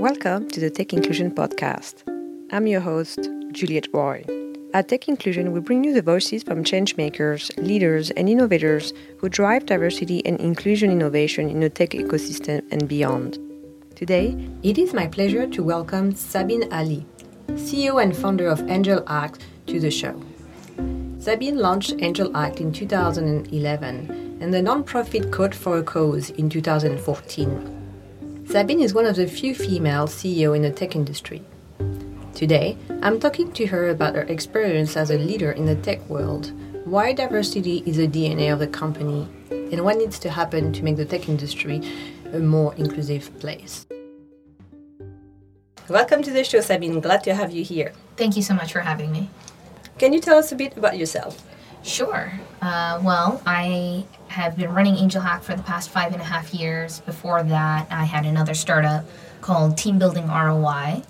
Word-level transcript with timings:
Welcome 0.00 0.48
to 0.48 0.60
the 0.60 0.70
Tech 0.70 0.94
Inclusion 0.94 1.30
Podcast. 1.30 2.04
I'm 2.52 2.66
your 2.66 2.80
host, 2.80 3.28
Juliette 3.52 3.88
Roy. 3.92 4.24
At 4.72 4.88
Tech 4.88 5.08
Inclusion, 5.08 5.52
we 5.52 5.60
bring 5.60 5.84
you 5.84 5.92
the 5.92 6.00
voices 6.00 6.42
from 6.42 6.64
changemakers, 6.64 7.54
leaders, 7.58 8.10
and 8.12 8.26
innovators 8.26 8.94
who 9.18 9.28
drive 9.28 9.66
diversity 9.66 10.24
and 10.24 10.40
inclusion 10.40 10.90
innovation 10.90 11.50
in 11.50 11.60
the 11.60 11.68
tech 11.68 11.90
ecosystem 11.90 12.62
and 12.72 12.88
beyond. 12.88 13.38
Today, 13.94 14.34
it 14.62 14.78
is 14.78 14.94
my 14.94 15.06
pleasure 15.06 15.46
to 15.46 15.62
welcome 15.62 16.14
Sabeen 16.14 16.72
Ali, 16.72 17.04
CEO 17.48 18.02
and 18.02 18.16
founder 18.16 18.48
of 18.48 18.66
Angel 18.70 19.04
Hack, 19.06 19.36
to 19.66 19.78
the 19.80 19.90
show. 19.90 20.18
Sabeen 21.18 21.56
launched 21.56 21.96
Angel 21.98 22.32
Hack 22.32 22.62
in 22.62 22.72
2011 22.72 24.38
and 24.40 24.54
the 24.54 24.62
nonprofit 24.62 25.30
Code 25.30 25.54
for 25.54 25.76
a 25.76 25.82
Cause 25.82 26.30
in 26.30 26.48
2014 26.48 27.79
Sabeen 28.50 28.82
is 28.82 28.92
one 28.92 29.06
of 29.06 29.14
the 29.14 29.28
few 29.28 29.54
female 29.54 30.08
CEO 30.08 30.56
in 30.56 30.62
the 30.62 30.72
tech 30.72 30.96
industry. 30.96 31.40
Today, 32.34 32.76
I'm 33.00 33.20
talking 33.20 33.52
to 33.52 33.66
her 33.66 33.90
about 33.90 34.16
her 34.16 34.22
experience 34.22 34.96
as 34.96 35.12
a 35.12 35.18
leader 35.18 35.52
in 35.52 35.66
the 35.66 35.76
tech 35.76 36.00
world, 36.08 36.50
why 36.84 37.12
diversity 37.12 37.84
is 37.86 37.98
the 37.98 38.08
DNA 38.08 38.52
of 38.52 38.58
the 38.58 38.66
company, 38.66 39.28
and 39.50 39.84
what 39.84 39.98
needs 39.98 40.18
to 40.18 40.30
happen 40.30 40.72
to 40.72 40.82
make 40.82 40.96
the 40.96 41.04
tech 41.04 41.28
industry 41.28 41.80
a 42.32 42.40
more 42.40 42.74
inclusive 42.74 43.30
place. 43.38 43.86
Welcome 45.88 46.24
to 46.24 46.32
the 46.32 46.42
show, 46.42 46.58
Sabeen. 46.58 47.00
Glad 47.00 47.22
to 47.22 47.34
have 47.36 47.52
you 47.52 47.62
here. 47.62 47.92
Thank 48.16 48.34
you 48.34 48.42
so 48.42 48.54
much 48.54 48.72
for 48.72 48.80
having 48.80 49.12
me. 49.12 49.30
Can 49.98 50.12
you 50.12 50.18
tell 50.18 50.38
us 50.38 50.50
a 50.50 50.56
bit 50.56 50.76
about 50.76 50.98
yourself? 50.98 51.40
Sure. 51.82 52.32
Uh, 52.60 53.00
well, 53.02 53.42
I 53.46 54.04
have 54.28 54.56
been 54.56 54.72
running 54.72 54.96
Angel 54.96 55.20
Hack 55.20 55.42
for 55.42 55.54
the 55.54 55.62
past 55.62 55.90
five 55.90 56.12
and 56.12 56.20
a 56.20 56.24
half 56.24 56.52
years. 56.52 57.00
Before 57.00 57.42
that, 57.42 57.88
I 57.90 58.04
had 58.04 58.26
another 58.26 58.54
startup 58.54 59.04
called 59.40 59.78
Team 59.78 59.98
Building 59.98 60.28
ROI, 60.28 61.02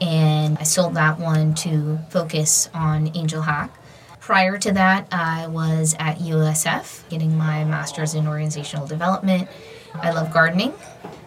and 0.00 0.58
I 0.58 0.64
sold 0.64 0.94
that 0.94 1.18
one 1.18 1.54
to 1.56 1.98
focus 2.10 2.68
on 2.74 3.16
Angel 3.16 3.42
Hack. 3.42 3.72
Prior 4.20 4.58
to 4.58 4.72
that, 4.72 5.06
I 5.12 5.46
was 5.46 5.94
at 5.98 6.18
USF 6.18 7.08
getting 7.08 7.38
my 7.38 7.64
master's 7.64 8.14
in 8.14 8.26
organizational 8.26 8.86
development. 8.86 9.48
I 9.94 10.10
love 10.10 10.32
gardening, 10.32 10.74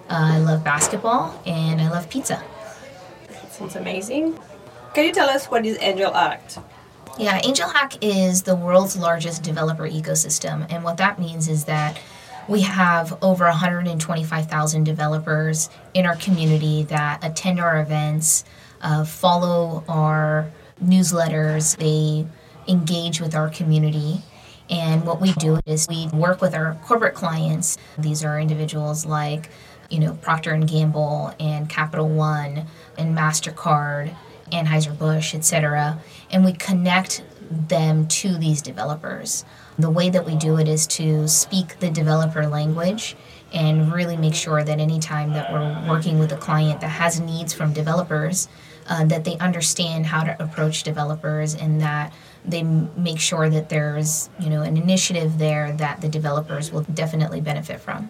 uh, 0.09 0.33
I 0.33 0.37
love 0.39 0.63
basketball, 0.63 1.41
and 1.45 1.81
I 1.81 1.89
love 1.89 2.09
pizza. 2.09 2.43
That 3.29 3.53
sounds 3.53 3.75
amazing. 3.75 4.37
Can 4.93 5.05
you 5.05 5.13
tell 5.13 5.29
us 5.29 5.47
what 5.47 5.65
is 5.65 5.77
Angel 5.79 6.13
Hack? 6.13 6.41
Yeah, 7.19 7.41
Angel 7.43 7.67
Hack 7.67 8.03
is 8.03 8.43
the 8.43 8.55
world's 8.55 8.97
largest 8.97 9.43
developer 9.43 9.87
ecosystem. 9.87 10.65
And 10.69 10.83
what 10.83 10.97
that 10.97 11.19
means 11.19 11.47
is 11.49 11.65
that 11.65 11.99
we 12.47 12.61
have 12.61 13.21
over 13.21 13.45
125,000 13.45 14.83
developers 14.83 15.69
in 15.93 16.05
our 16.05 16.15
community 16.15 16.83
that 16.83 17.23
attend 17.23 17.59
our 17.59 17.81
events, 17.81 18.43
uh, 18.81 19.03
follow 19.03 19.83
our 19.87 20.49
newsletters, 20.83 21.77
they 21.77 22.27
engage 22.71 23.19
with 23.21 23.35
our 23.35 23.49
community. 23.49 24.21
And 24.69 25.05
what 25.05 25.19
we 25.21 25.33
do 25.33 25.59
is 25.65 25.87
we 25.87 26.07
work 26.13 26.41
with 26.41 26.55
our 26.55 26.75
corporate 26.83 27.13
clients. 27.13 27.77
These 27.97 28.23
are 28.23 28.39
individuals 28.39 29.05
like, 29.05 29.49
you 29.89 29.99
know, 29.99 30.13
Procter 30.13 30.51
and 30.53 30.67
Gamble 30.67 31.35
and 31.39 31.69
Capital 31.69 32.07
One 32.07 32.65
and 32.97 33.15
Mastercard 33.15 34.15
Anheuser-Busch, 34.51 35.35
etc., 35.35 35.99
and 36.29 36.45
we 36.45 36.53
connect 36.53 37.23
them 37.49 38.07
to 38.07 38.37
these 38.37 38.61
developers. 38.61 39.43
The 39.77 39.89
way 39.89 40.09
that 40.09 40.25
we 40.25 40.35
do 40.35 40.57
it 40.57 40.67
is 40.67 40.87
to 40.87 41.27
speak 41.27 41.79
the 41.79 41.89
developer 41.89 42.47
language 42.47 43.15
and 43.53 43.91
really 43.91 44.15
make 44.15 44.35
sure 44.35 44.63
that 44.63 44.79
anytime 44.79 45.33
that 45.33 45.51
we're 45.51 45.89
working 45.89 46.19
with 46.19 46.31
a 46.31 46.37
client 46.37 46.81
that 46.81 46.87
has 46.87 47.19
needs 47.19 47.53
from 47.53 47.73
developers, 47.73 48.47
uh, 48.87 49.05
that 49.05 49.23
they 49.23 49.37
understand 49.37 50.05
how 50.05 50.23
to 50.23 50.41
approach 50.41 50.83
developers 50.83 51.55
and 51.55 51.81
that 51.81 52.13
they 52.45 52.63
make 52.63 53.19
sure 53.19 53.49
that 53.49 53.69
there's 53.69 54.29
you 54.39 54.49
know 54.49 54.61
an 54.61 54.77
initiative 54.77 55.37
there 55.37 55.71
that 55.73 56.01
the 56.01 56.09
developers 56.09 56.71
will 56.71 56.81
definitely 56.81 57.41
benefit 57.41 57.79
from. 57.79 58.09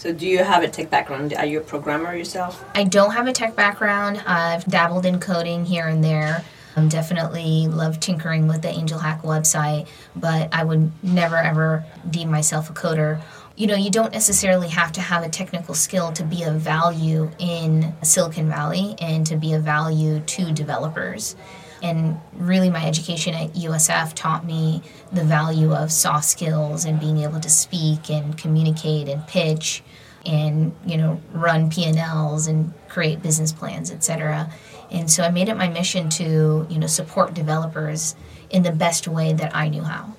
So, 0.00 0.14
do 0.14 0.26
you 0.26 0.38
have 0.38 0.62
a 0.62 0.68
tech 0.68 0.88
background? 0.88 1.34
Are 1.34 1.44
you 1.44 1.58
a 1.58 1.60
programmer 1.60 2.16
yourself? 2.16 2.64
I 2.74 2.84
don't 2.84 3.10
have 3.10 3.26
a 3.26 3.34
tech 3.34 3.54
background. 3.54 4.22
I've 4.26 4.64
dabbled 4.64 5.04
in 5.04 5.20
coding 5.20 5.66
here 5.66 5.88
and 5.88 6.02
there. 6.02 6.42
I 6.74 6.86
definitely 6.86 7.66
love 7.66 8.00
tinkering 8.00 8.48
with 8.48 8.62
the 8.62 8.70
Angel 8.70 8.98
Hack 8.98 9.20
website, 9.20 9.88
but 10.16 10.48
I 10.54 10.64
would 10.64 10.90
never 11.04 11.36
ever 11.36 11.84
deem 12.08 12.30
myself 12.30 12.70
a 12.70 12.72
coder. 12.72 13.20
You 13.56 13.66
know, 13.66 13.74
you 13.74 13.90
don't 13.90 14.10
necessarily 14.10 14.68
have 14.68 14.90
to 14.92 15.02
have 15.02 15.22
a 15.22 15.28
technical 15.28 15.74
skill 15.74 16.12
to 16.12 16.24
be 16.24 16.44
of 16.44 16.54
value 16.54 17.30
in 17.38 17.92
Silicon 18.02 18.48
Valley 18.48 18.94
and 19.02 19.26
to 19.26 19.36
be 19.36 19.52
of 19.52 19.64
value 19.64 20.20
to 20.20 20.50
developers. 20.50 21.36
And 21.82 22.20
really, 22.34 22.68
my 22.70 22.86
education 22.86 23.34
at 23.34 23.54
USF 23.54 24.14
taught 24.14 24.44
me 24.44 24.82
the 25.12 25.24
value 25.24 25.72
of 25.74 25.90
soft 25.90 26.26
skills 26.26 26.84
and 26.84 27.00
being 27.00 27.18
able 27.18 27.40
to 27.40 27.48
speak 27.48 28.10
and 28.10 28.36
communicate 28.36 29.08
and 29.08 29.26
pitch 29.26 29.82
and 30.26 30.74
you 30.84 30.98
know 30.98 31.20
run 31.32 31.70
P&Ls 31.70 32.46
and 32.46 32.72
create 32.88 33.22
business 33.22 33.52
plans, 33.52 33.90
etc. 33.90 34.50
And 34.90 35.10
so 35.10 35.22
I 35.22 35.30
made 35.30 35.48
it 35.48 35.56
my 35.56 35.68
mission 35.68 36.10
to 36.10 36.66
you 36.68 36.78
know 36.78 36.86
support 36.86 37.34
developers 37.34 38.14
in 38.50 38.62
the 38.62 38.72
best 38.72 39.08
way 39.08 39.32
that 39.32 39.54
I 39.54 39.68
knew 39.68 39.82
how. 39.82 40.14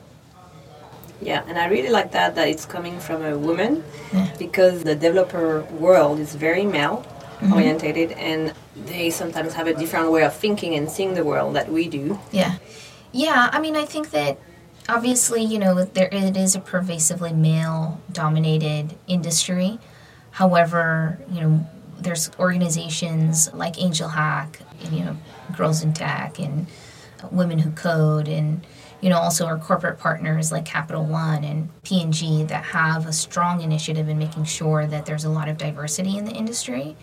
Yeah, 1.21 1.43
and 1.47 1.59
I 1.59 1.67
really 1.67 1.89
like 1.89 2.11
that 2.13 2.33
that 2.35 2.47
it's 2.47 2.65
coming 2.65 2.99
from 2.99 3.23
a 3.23 3.37
woman 3.37 3.83
yeah. 4.11 4.33
because 4.39 4.83
the 4.83 4.95
developer 4.95 5.61
world 5.79 6.19
is 6.19 6.33
very 6.33 6.65
male 6.65 7.05
mm-hmm. 7.41 7.53
orientated 7.53 8.11
and 8.13 8.53
they 8.75 9.09
sometimes 9.09 9.53
have 9.53 9.67
a 9.67 9.73
different 9.73 10.11
way 10.11 10.23
of 10.23 10.33
thinking 10.33 10.75
and 10.75 10.89
seeing 10.89 11.13
the 11.13 11.23
world 11.23 11.55
that 11.55 11.71
we 11.71 11.87
do. 11.87 12.19
Yeah. 12.31 12.57
Yeah, 13.11 13.49
I 13.51 13.59
mean 13.59 13.75
I 13.75 13.85
think 13.85 14.11
that 14.11 14.39
obviously, 14.87 15.43
you 15.43 15.59
know, 15.59 15.83
there 15.83 16.09
it 16.11 16.37
is 16.37 16.55
a 16.55 16.59
pervasively 16.59 17.33
male 17.33 18.01
dominated 18.11 18.95
industry. 19.07 19.79
However, 20.31 21.19
you 21.29 21.41
know, 21.41 21.67
there's 21.99 22.31
organizations 22.39 23.53
like 23.53 23.79
Angel 23.81 24.09
Hack, 24.09 24.59
and, 24.83 24.93
you 24.93 25.03
know, 25.03 25.17
Girls 25.55 25.83
in 25.83 25.93
Tech, 25.93 26.39
and 26.39 26.67
Women 27.31 27.59
Who 27.59 27.71
Code, 27.71 28.27
and 28.27 28.65
you 29.01 29.09
know, 29.09 29.17
also 29.17 29.47
our 29.47 29.57
corporate 29.57 29.97
partners 29.97 30.51
like 30.51 30.63
Capital 30.63 31.03
One 31.03 31.43
and 31.43 31.69
P&G 31.81 32.43
that 32.43 32.63
have 32.65 33.07
a 33.07 33.13
strong 33.13 33.61
initiative 33.61 34.07
in 34.07 34.19
making 34.19 34.43
sure 34.43 34.85
that 34.85 35.07
there's 35.07 35.25
a 35.25 35.29
lot 35.29 35.49
of 35.49 35.57
diversity 35.57 36.17
in 36.17 36.25
the 36.25 36.31
industry 36.31 36.95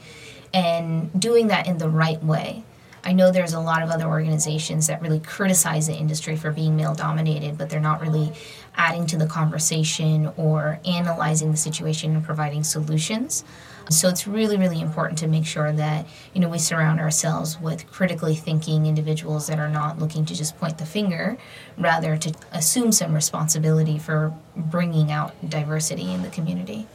and 0.53 1.21
doing 1.21 1.49
that 1.49 1.67
in 1.67 1.79
the 1.79 1.89
right 1.89 2.23
way. 2.23 2.65
I 3.05 3.13
know 3.13 3.31
there's 3.31 3.55
a 3.55 3.61
lot 3.61 3.83
of 3.83 3.91
other 3.91 4.07
organizations 4.07 4.89
that 4.89 5.01
really 5.01 5.21
criticize 5.21 5.87
the 5.87 5.95
industry 5.95 6.37
for 6.37 6.51
being 6.51 6.77
male 6.77 6.95
dominated, 6.95 7.57
but 7.57 7.71
they're 7.71 7.81
not 7.81 8.01
really 8.01 8.33
adding 8.77 9.07
to 9.07 9.17
the 9.17 9.27
conversation 9.27 10.31
or 10.37 10.81
analyzing 10.85 11.51
the 11.51 11.57
situation 11.57 12.15
and 12.15 12.25
providing 12.25 12.65
solutions. 12.65 13.45
So 13.91 14.09
it's 14.11 14.27
really, 14.27 14.59
really 14.59 14.81
important 14.81 15.19
to 15.21 15.27
make 15.27 15.47
sure 15.47 15.73
that 15.73 16.07
you 16.35 16.41
know 16.41 16.49
we 16.49 16.59
surround 16.59 17.01
ourselves 17.01 17.59
with 17.59 17.91
critically 17.91 18.35
thinking 18.35 18.85
individuals 18.85 19.47
that 19.47 19.59
are 19.59 19.71
not 19.71 19.99
looking 19.99 20.27
to 20.27 20.35
just 20.35 20.59
point 20.59 20.77
the 20.77 20.85
finger, 20.85 21.39
rather 21.79 22.19
to 22.19 22.35
assume 22.53 22.93
some 22.93 23.15
responsibility 23.15 23.99
for 23.99 24.35
bringing 24.55 25.11
out 25.11 25.33
diversity 25.49 26.13
in 26.13 26.23
the 26.23 26.29
community. 26.29 26.87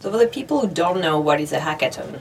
So 0.00 0.10
for 0.10 0.18
the 0.18 0.26
people 0.26 0.60
who 0.60 0.68
don't 0.68 1.00
know 1.00 1.20
what 1.20 1.40
is 1.40 1.52
a 1.52 1.58
hackathon, 1.58 2.20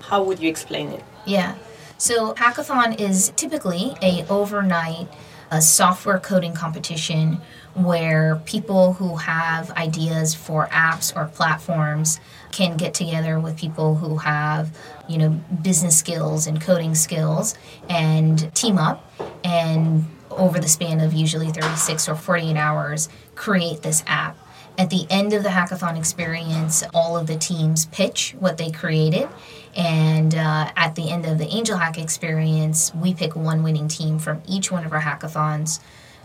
how 0.00 0.22
would 0.22 0.40
you 0.40 0.48
explain 0.48 0.88
it? 0.88 1.04
Yeah. 1.26 1.56
So 1.98 2.34
hackathon 2.34 2.98
is 2.98 3.32
typically 3.36 3.94
a 4.02 4.26
overnight 4.28 5.08
a 5.50 5.60
software 5.60 6.18
coding 6.18 6.54
competition 6.54 7.40
where 7.74 8.40
people 8.44 8.94
who 8.94 9.16
have 9.16 9.70
ideas 9.72 10.34
for 10.34 10.68
apps 10.68 11.14
or 11.16 11.26
platforms 11.26 12.20
can 12.52 12.76
get 12.76 12.94
together 12.94 13.38
with 13.38 13.56
people 13.56 13.96
who 13.96 14.18
have 14.18 14.76
you 15.08 15.18
know 15.18 15.28
business 15.62 15.98
skills 15.98 16.46
and 16.46 16.60
coding 16.60 16.94
skills 16.94 17.56
and 17.88 18.52
team 18.54 18.78
up 18.78 19.12
and 19.44 20.04
over 20.30 20.60
the 20.60 20.68
span 20.68 21.00
of 21.00 21.12
usually 21.12 21.50
36 21.50 22.08
or 22.08 22.14
48 22.14 22.56
hours 22.56 23.08
create 23.34 23.82
this 23.82 24.04
app 24.06 24.36
at 24.80 24.88
the 24.88 25.06
end 25.10 25.32
of 25.32 25.42
the 25.42 25.48
hackathon 25.50 25.98
experience 25.98 26.82
all 26.94 27.16
of 27.16 27.26
the 27.26 27.36
teams 27.36 27.86
pitch 27.86 28.34
what 28.38 28.56
they 28.56 28.70
created 28.70 29.28
and 29.76 30.34
uh, 30.34 30.70
at 30.76 30.94
the 30.94 31.10
end 31.10 31.26
of 31.26 31.38
the 31.38 31.46
Angel 31.46 31.76
Hack 31.76 31.98
experience, 31.98 32.92
we 32.94 33.14
pick 33.14 33.36
one 33.36 33.62
winning 33.62 33.88
team 33.88 34.18
from 34.18 34.42
each 34.48 34.72
one 34.72 34.84
of 34.84 34.92
our 34.92 35.00
hackathons 35.00 35.80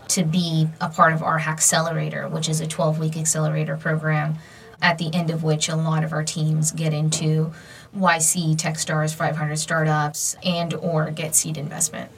to 0.08 0.24
be 0.24 0.68
a 0.80 0.88
part 0.88 1.12
of 1.12 1.22
our 1.22 1.38
Hackcelerator, 1.38 2.30
which 2.30 2.48
is 2.48 2.60
a 2.60 2.66
12 2.66 2.98
week 2.98 3.16
accelerator 3.16 3.76
program, 3.76 4.36
at 4.82 4.98
the 4.98 5.12
end 5.14 5.30
of 5.30 5.42
which 5.42 5.68
a 5.68 5.76
lot 5.76 6.04
of 6.04 6.12
our 6.12 6.24
teams 6.24 6.72
get 6.72 6.92
into 6.92 7.52
YC, 7.96 8.56
Techstars, 8.56 9.14
500 9.14 9.56
startups, 9.58 10.36
and 10.44 10.74
or 10.74 11.10
get 11.10 11.34
seed 11.34 11.56
investment. 11.56 12.10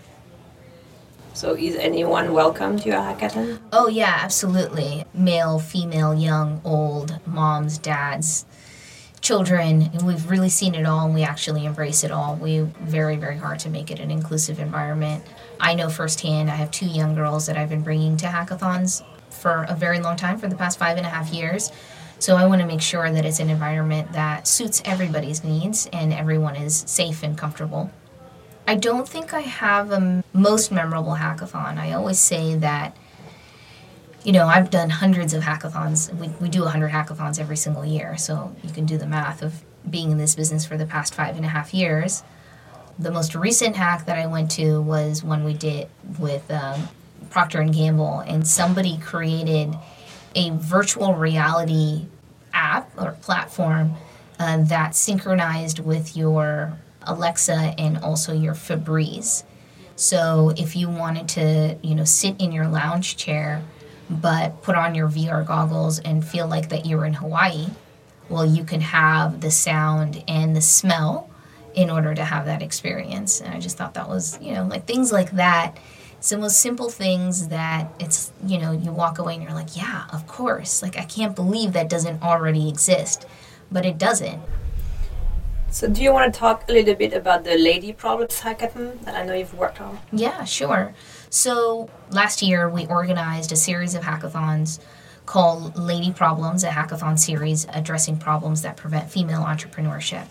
So 1.39 1.55
is 1.55 1.77
anyone 1.77 2.33
welcome 2.33 2.81
to 2.81 2.89
your 2.89 2.99
hackathon? 2.99 3.61
Oh 3.73 3.87
yeah, 3.87 4.19
absolutely. 4.23 5.05
Male, 5.15 5.61
female, 5.61 6.13
young, 6.13 6.61
old, 6.65 7.25
moms, 7.29 7.79
dads, 7.79 8.45
children. 9.21 9.89
We've 10.05 10.29
really 10.29 10.49
seen 10.49 10.75
it 10.75 10.85
all 10.85 11.05
and 11.05 11.15
we 11.15 11.23
actually 11.23 11.65
embrace 11.65 12.03
it 12.03 12.11
all. 12.11 12.35
We 12.35 12.63
very, 12.81 13.15
very 13.15 13.37
hard 13.37 13.61
to 13.61 13.71
make 13.71 13.93
it 13.93 14.01
an 14.01 14.11
inclusive 14.11 14.59
environment. 14.59 15.23
I 15.61 15.77
know 15.77 15.89
firsthand, 15.89 16.51
I 16.51 16.57
have 16.57 16.73
two 16.73 16.87
young 16.87 17.15
girls 17.15 17.47
that 17.47 17.57
I've 17.57 17.69
been 17.69 17.83
bringing 17.83 18.17
to 18.17 18.27
hackathons 18.27 19.05
for 19.31 19.65
a 19.69 19.77
very 19.77 20.01
long 20.01 20.17
time, 20.17 20.39
for 20.39 20.49
the 20.49 20.57
past 20.57 20.77
five 20.77 20.97
and 20.97 21.07
a 21.07 21.09
half 21.09 21.33
years. 21.33 21.71
So 22.19 22.35
I 22.35 22.47
want 22.47 22.63
to 22.63 22.67
make 22.67 22.81
sure 22.81 23.13
that 23.13 23.25
it's 23.25 23.39
an 23.39 23.49
environment 23.49 24.13
that 24.13 24.49
suits 24.49 24.83
everybody's 24.85 25.45
needs 25.45 25.89
and 25.93 26.13
everyone 26.13 26.57
is 26.57 26.77
safe 26.89 27.23
and 27.23 27.39
comfortable. 27.39 27.93
I 28.69 28.75
don't 28.75 29.09
think 29.09 29.33
I 29.33 29.41
have 29.41 29.93
a 29.93 30.23
most 30.35 30.71
memorable 30.71 31.15
hackathon. 31.15 31.79
I 31.79 31.93
always 31.93 32.19
say 32.19 32.55
that, 32.57 32.95
you 34.25 34.31
know, 34.31 34.47
I've 34.47 34.69
done 34.69 34.91
hundreds 34.91 35.33
of 35.33 35.43
hackathons. 35.43 36.15
We, 36.15 36.29
we 36.39 36.51
do 36.51 36.65
100 36.65 36.91
hackathons 36.91 37.41
every 37.41 37.57
single 37.57 37.83
year, 37.83 38.19
so 38.19 38.55
you 38.63 38.71
can 38.71 38.85
do 38.85 38.99
the 38.99 39.07
math 39.07 39.41
of 39.41 39.63
being 39.89 40.11
in 40.11 40.19
this 40.19 40.35
business 40.35 40.67
for 40.67 40.77
the 40.77 40.85
past 40.85 41.15
five 41.15 41.37
and 41.37 41.47
a 41.47 41.49
half 41.49 41.73
years. 41.73 42.23
The 42.99 43.11
most 43.11 43.35
recent 43.35 43.75
hack 43.75 44.05
that 44.05 44.19
I 44.19 44.27
went 44.27 44.51
to 44.51 44.83
was 44.83 45.25
one 45.25 45.45
we 45.45 45.55
did 45.55 45.89
with 46.19 46.51
um, 46.51 46.91
Procter 47.31 47.63
and 47.63 47.73
Gamble, 47.73 48.21
and 48.21 48.47
somebody 48.47 48.99
created 48.99 49.79
a 50.35 50.51
virtual 50.51 51.15
reality 51.15 52.05
app 52.53 52.91
or 53.01 53.13
platform 53.23 53.95
uh, 54.39 54.59
that 54.65 54.95
synchronized 54.95 55.79
with 55.79 56.15
your 56.19 56.77
Alexa 57.09 57.75
and 57.79 57.99
also 57.99 58.33
your 58.33 58.55
Febreze. 58.55 59.45
So 59.97 60.53
if 60.57 60.77
you 60.77 60.89
wanted 60.89 61.29
to, 61.31 61.77
you 61.83 61.95
know, 61.95 62.05
sit 62.05 62.41
in 62.41 62.53
your 62.53 62.69
lounge 62.69 63.17
chair 63.17 63.65
but 64.09 64.63
put 64.63 64.77
on 64.77 64.95
your 64.95 65.09
VR 65.09 65.45
goggles 65.47 65.99
and 65.99 66.25
feel 66.25 66.47
like 66.47 66.69
that 66.69 66.87
you're 66.87 67.05
in 67.05 67.15
Hawaii, 67.15 67.67
well, 68.29 68.47
you 68.47 68.65
can 68.65 68.81
have 68.81 69.41
the 69.41 69.51
sound 69.51 70.23
and 70.29 70.55
the 70.55 70.61
smell 70.61 71.29
in 71.75 71.91
order 71.91 72.15
to 72.15 72.25
have 72.25 72.47
that 72.47 72.63
experience. 72.63 73.41
And 73.41 73.55
I 73.55 73.61
just 73.61 73.77
thought 73.77 73.95
that 73.95 74.09
was, 74.09 74.39
you 74.41 74.55
know, 74.55 74.65
like 74.67 74.87
things 74.87 75.13
like 75.13 75.33
that. 75.33 75.79
It's 76.19 76.31
the 76.31 76.39
most 76.39 76.61
simple 76.61 76.91
things 76.91 77.49
that 77.49 77.93
it's, 78.01 78.33
you 78.45 78.59
know, 78.59 78.73
you 78.73 78.91
walk 78.91 79.19
away 79.19 79.35
and 79.35 79.43
you're 79.43 79.53
like, 79.53 79.77
yeah, 79.77 80.07
of 80.13 80.27
course. 80.27 80.83
Like, 80.83 80.97
I 80.99 81.05
can't 81.05 81.37
believe 81.37 81.73
that 81.75 81.89
doesn't 81.89 82.23
already 82.23 82.69
exist, 82.69 83.27
but 83.71 83.87
it 83.87 83.99
doesn't. 83.99 84.43
So, 85.71 85.87
do 85.87 86.03
you 86.03 86.15
want 86.15 86.33
to 86.33 86.39
talk 86.39 86.65
a 86.69 86.73
little 86.73 86.95
bit 86.95 87.13
about 87.13 87.45
the 87.45 87.57
Lady 87.59 87.93
Problems 87.93 88.41
Hackathon 88.41 89.03
that 89.03 89.15
I 89.15 89.25
know 89.25 89.35
you've 89.35 89.53
worked 89.53 89.83
on? 89.83 89.99
Yeah, 90.11 90.45
sure. 90.45 90.95
So, 91.29 91.91
last 92.11 92.41
year 92.41 92.71
we 92.71 92.87
organized 92.87 93.53
a 93.53 93.57
series 93.57 93.95
of 93.95 94.03
hackathons 94.03 94.81
called 95.27 95.77
Lady 95.77 96.11
Problems, 96.11 96.65
a 96.65 96.69
hackathon 96.69 97.19
series 97.19 97.67
addressing 97.71 98.17
problems 98.17 98.63
that 98.63 98.79
prevent 98.79 99.11
female 99.11 99.43
entrepreneurship. 99.43 100.27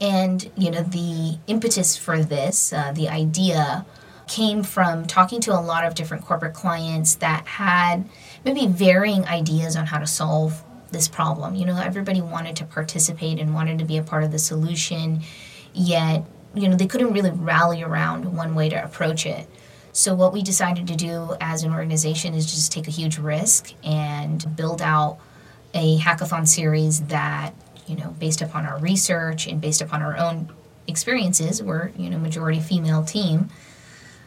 And, 0.00 0.52
you 0.56 0.70
know, 0.70 0.82
the 0.82 1.38
impetus 1.48 1.96
for 1.96 2.22
this, 2.22 2.72
uh, 2.72 2.92
the 2.92 3.08
idea, 3.08 3.84
came 4.28 4.62
from 4.62 5.06
talking 5.06 5.40
to 5.40 5.52
a 5.52 5.60
lot 5.60 5.84
of 5.84 5.94
different 5.94 6.24
corporate 6.24 6.54
clients 6.54 7.16
that 7.16 7.46
had 7.46 8.08
maybe 8.44 8.66
varying 8.66 9.24
ideas 9.26 9.76
on 9.76 9.86
how 9.86 9.98
to 9.98 10.06
solve 10.06 10.62
this 10.90 11.08
problem. 11.08 11.54
You 11.54 11.66
know, 11.66 11.76
everybody 11.76 12.20
wanted 12.20 12.56
to 12.56 12.64
participate 12.64 13.38
and 13.38 13.54
wanted 13.54 13.78
to 13.78 13.84
be 13.84 13.96
a 13.96 14.02
part 14.02 14.24
of 14.24 14.32
the 14.32 14.38
solution, 14.38 15.22
yet, 15.74 16.24
you 16.54 16.68
know, 16.68 16.76
they 16.76 16.86
couldn't 16.86 17.12
really 17.12 17.30
rally 17.30 17.82
around 17.82 18.36
one 18.36 18.54
way 18.54 18.68
to 18.68 18.82
approach 18.82 19.26
it. 19.26 19.48
So, 19.92 20.14
what 20.14 20.32
we 20.32 20.42
decided 20.42 20.86
to 20.88 20.96
do 20.96 21.36
as 21.40 21.62
an 21.62 21.72
organization 21.72 22.34
is 22.34 22.46
just 22.46 22.70
take 22.70 22.86
a 22.86 22.90
huge 22.90 23.18
risk 23.18 23.72
and 23.82 24.44
build 24.56 24.82
out 24.82 25.18
a 25.74 25.98
hackathon 25.98 26.46
series 26.46 27.00
that, 27.02 27.54
you 27.86 27.96
know, 27.96 28.14
based 28.18 28.42
upon 28.42 28.66
our 28.66 28.78
research 28.78 29.46
and 29.46 29.60
based 29.60 29.80
upon 29.80 30.02
our 30.02 30.16
own 30.16 30.50
experiences, 30.86 31.62
we're, 31.62 31.88
you 31.96 32.10
know, 32.10 32.18
majority 32.18 32.60
female 32.60 33.04
team 33.04 33.50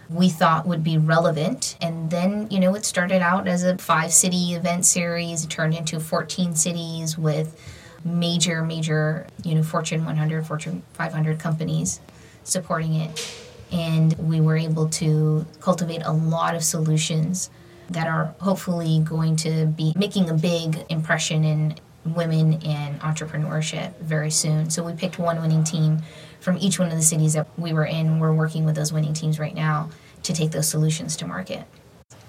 we 0.09 0.29
thought 0.29 0.65
would 0.65 0.83
be 0.83 0.97
relevant. 0.97 1.77
And 1.81 2.09
then, 2.09 2.47
you 2.49 2.59
know, 2.59 2.73
it 2.75 2.85
started 2.85 3.21
out 3.21 3.47
as 3.47 3.63
a 3.63 3.77
five 3.77 4.11
city 4.11 4.53
event 4.53 4.85
series, 4.85 5.43
it 5.43 5.49
turned 5.49 5.75
into 5.75 5.99
14 5.99 6.55
cities 6.55 7.17
with 7.17 7.59
major, 8.03 8.63
major, 8.63 9.27
you 9.43 9.55
know, 9.55 9.63
Fortune 9.63 10.05
100, 10.05 10.47
Fortune 10.47 10.83
500 10.93 11.39
companies 11.39 11.99
supporting 12.43 12.95
it. 12.95 13.35
And 13.71 14.13
we 14.17 14.41
were 14.41 14.57
able 14.57 14.89
to 14.89 15.45
cultivate 15.59 16.01
a 16.03 16.11
lot 16.11 16.55
of 16.55 16.63
solutions 16.63 17.51
that 17.91 18.07
are 18.07 18.33
hopefully 18.39 18.99
going 19.03 19.35
to 19.35 19.65
be 19.65 19.93
making 19.95 20.29
a 20.29 20.33
big 20.33 20.85
impression 20.89 21.43
in 21.43 21.75
women 22.15 22.53
in 22.53 22.99
entrepreneurship 22.99 23.95
very 23.99 24.31
soon. 24.31 24.69
So 24.69 24.83
we 24.83 24.93
picked 24.93 25.19
one 25.19 25.41
winning 25.41 25.63
team 25.63 25.99
from 26.39 26.57
each 26.57 26.79
one 26.79 26.89
of 26.89 26.95
the 26.95 27.03
cities 27.03 27.33
that 27.33 27.47
we 27.57 27.73
were 27.73 27.85
in. 27.85 28.19
We're 28.19 28.33
working 28.33 28.65
with 28.65 28.75
those 28.75 28.93
winning 28.93 29.13
teams 29.13 29.39
right 29.39 29.55
now 29.55 29.89
to 30.23 30.33
take 30.33 30.51
those 30.51 30.67
solutions 30.67 31.15
to 31.17 31.27
market. 31.27 31.63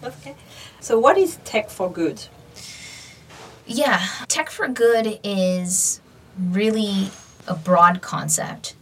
Okay. 0.02 0.34
So, 0.80 0.98
what 0.98 1.18
is 1.18 1.36
Tech 1.44 1.68
for 1.68 1.90
Good? 1.90 2.26
Yeah, 3.66 4.04
Tech 4.28 4.50
for 4.50 4.66
Good 4.68 5.20
is 5.22 6.00
really 6.38 7.10
a 7.46 7.54
broad 7.54 8.00
concept. 8.00 8.74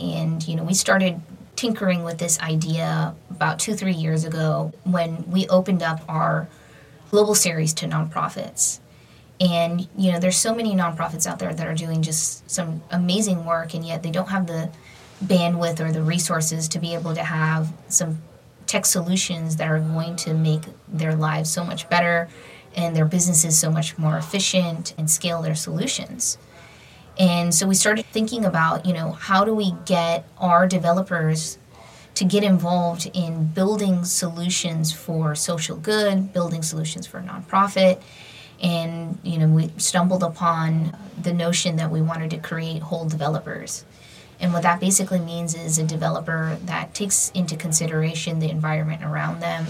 And, 0.00 0.46
you 0.46 0.56
know, 0.56 0.62
we 0.62 0.74
started 0.74 1.20
tinkering 1.56 2.02
with 2.02 2.18
this 2.18 2.40
idea 2.40 3.14
about 3.30 3.58
two, 3.58 3.74
three 3.74 3.92
years 3.92 4.24
ago 4.24 4.72
when 4.84 5.28
we 5.30 5.46
opened 5.48 5.82
up 5.82 6.00
our 6.08 6.48
global 7.10 7.34
series 7.34 7.74
to 7.74 7.86
nonprofits. 7.86 8.78
And, 9.42 9.88
you 9.98 10.12
know, 10.12 10.20
there's 10.20 10.36
so 10.36 10.54
many 10.54 10.72
nonprofits 10.72 11.26
out 11.26 11.40
there 11.40 11.52
that 11.52 11.66
are 11.66 11.74
doing 11.74 12.00
just 12.00 12.48
some 12.48 12.80
amazing 12.92 13.44
work, 13.44 13.74
and 13.74 13.84
yet 13.84 14.04
they 14.04 14.12
don't 14.12 14.28
have 14.28 14.46
the 14.46 14.70
bandwidth 15.24 15.80
or 15.80 15.90
the 15.90 16.02
resources 16.02 16.68
to 16.68 16.78
be 16.78 16.94
able 16.94 17.12
to 17.14 17.24
have 17.24 17.72
some 17.88 18.18
tech 18.66 18.86
solutions 18.86 19.56
that 19.56 19.68
are 19.68 19.80
going 19.80 20.14
to 20.16 20.32
make 20.32 20.62
their 20.86 21.16
lives 21.16 21.50
so 21.50 21.64
much 21.64 21.88
better 21.88 22.28
and 22.76 22.94
their 22.94 23.04
businesses 23.04 23.58
so 23.58 23.70
much 23.70 23.98
more 23.98 24.16
efficient 24.16 24.94
and 24.96 25.10
scale 25.10 25.42
their 25.42 25.56
solutions. 25.56 26.38
And 27.18 27.52
so 27.52 27.66
we 27.66 27.74
started 27.74 28.06
thinking 28.06 28.44
about, 28.44 28.86
you 28.86 28.92
know, 28.92 29.12
how 29.12 29.44
do 29.44 29.54
we 29.54 29.74
get 29.86 30.24
our 30.38 30.66
developers 30.68 31.58
to 32.14 32.24
get 32.24 32.44
involved 32.44 33.10
in 33.12 33.46
building 33.46 34.04
solutions 34.04 34.92
for 34.92 35.34
social 35.34 35.76
good, 35.76 36.32
building 36.32 36.62
solutions 36.62 37.06
for 37.06 37.20
nonprofit, 37.20 38.00
and 38.62 39.18
you 39.22 39.38
know 39.38 39.48
we 39.48 39.70
stumbled 39.76 40.22
upon 40.22 40.96
the 41.20 41.32
notion 41.32 41.76
that 41.76 41.90
we 41.90 42.00
wanted 42.00 42.30
to 42.30 42.38
create 42.38 42.82
whole 42.82 43.08
developers. 43.08 43.84
And 44.40 44.52
what 44.52 44.62
that 44.62 44.80
basically 44.80 45.20
means 45.20 45.54
is 45.54 45.78
a 45.78 45.84
developer 45.84 46.58
that 46.64 46.94
takes 46.94 47.30
into 47.30 47.56
consideration 47.56 48.40
the 48.40 48.50
environment 48.50 49.04
around 49.04 49.40
them 49.40 49.66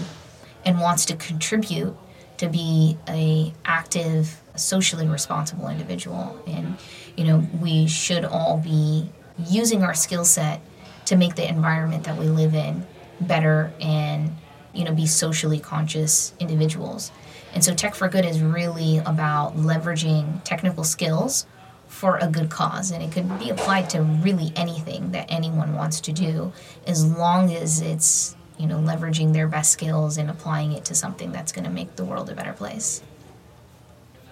and 0.65 0.79
wants 0.79 1.05
to 1.05 1.15
contribute 1.15 1.95
to 2.37 2.47
be 2.47 2.97
a 3.07 3.53
active 3.65 4.41
socially 4.55 5.07
responsible 5.07 5.67
individual. 5.67 6.41
And 6.47 6.77
you 7.15 7.25
know 7.25 7.47
we 7.59 7.87
should 7.87 8.25
all 8.25 8.57
be 8.57 9.09
using 9.47 9.83
our 9.83 9.93
skill 9.93 10.25
set 10.25 10.61
to 11.05 11.15
make 11.15 11.35
the 11.35 11.47
environment 11.47 12.03
that 12.05 12.17
we 12.17 12.25
live 12.25 12.53
in 12.53 12.85
better 13.19 13.71
and 13.79 14.35
you 14.73 14.83
know 14.83 14.93
be 14.93 15.05
socially 15.05 15.59
conscious 15.59 16.33
individuals 16.39 17.11
and 17.53 17.63
so 17.63 17.73
Tech 17.73 17.95
for 17.95 18.09
Good 18.09 18.25
is 18.25 18.41
really 18.41 18.97
about 18.97 19.55
leveraging 19.55 20.43
technical 20.43 20.83
skills 20.83 21.45
for 21.87 22.17
a 22.17 22.27
good 22.27 22.49
cause. 22.49 22.89
And 22.91 23.03
it 23.03 23.11
could 23.11 23.39
be 23.39 23.51
applied 23.51 23.89
to 23.91 24.01
really 24.01 24.51
anything 24.55 25.11
that 25.11 25.27
anyone 25.29 25.75
wants 25.75 26.01
to 26.01 26.11
do 26.11 26.51
as 26.87 27.05
long 27.05 27.53
as 27.53 27.81
it's, 27.81 28.35
you 28.57 28.65
know, 28.65 28.77
leveraging 28.77 29.33
their 29.33 29.47
best 29.47 29.71
skills 29.71 30.17
and 30.17 30.29
applying 30.29 30.73
it 30.73 30.83
to 30.85 30.95
something 30.95 31.31
that's 31.31 31.51
going 31.51 31.65
to 31.65 31.69
make 31.69 31.95
the 31.95 32.03
world 32.03 32.29
a 32.29 32.33
better 32.33 32.53
place. 32.53 33.03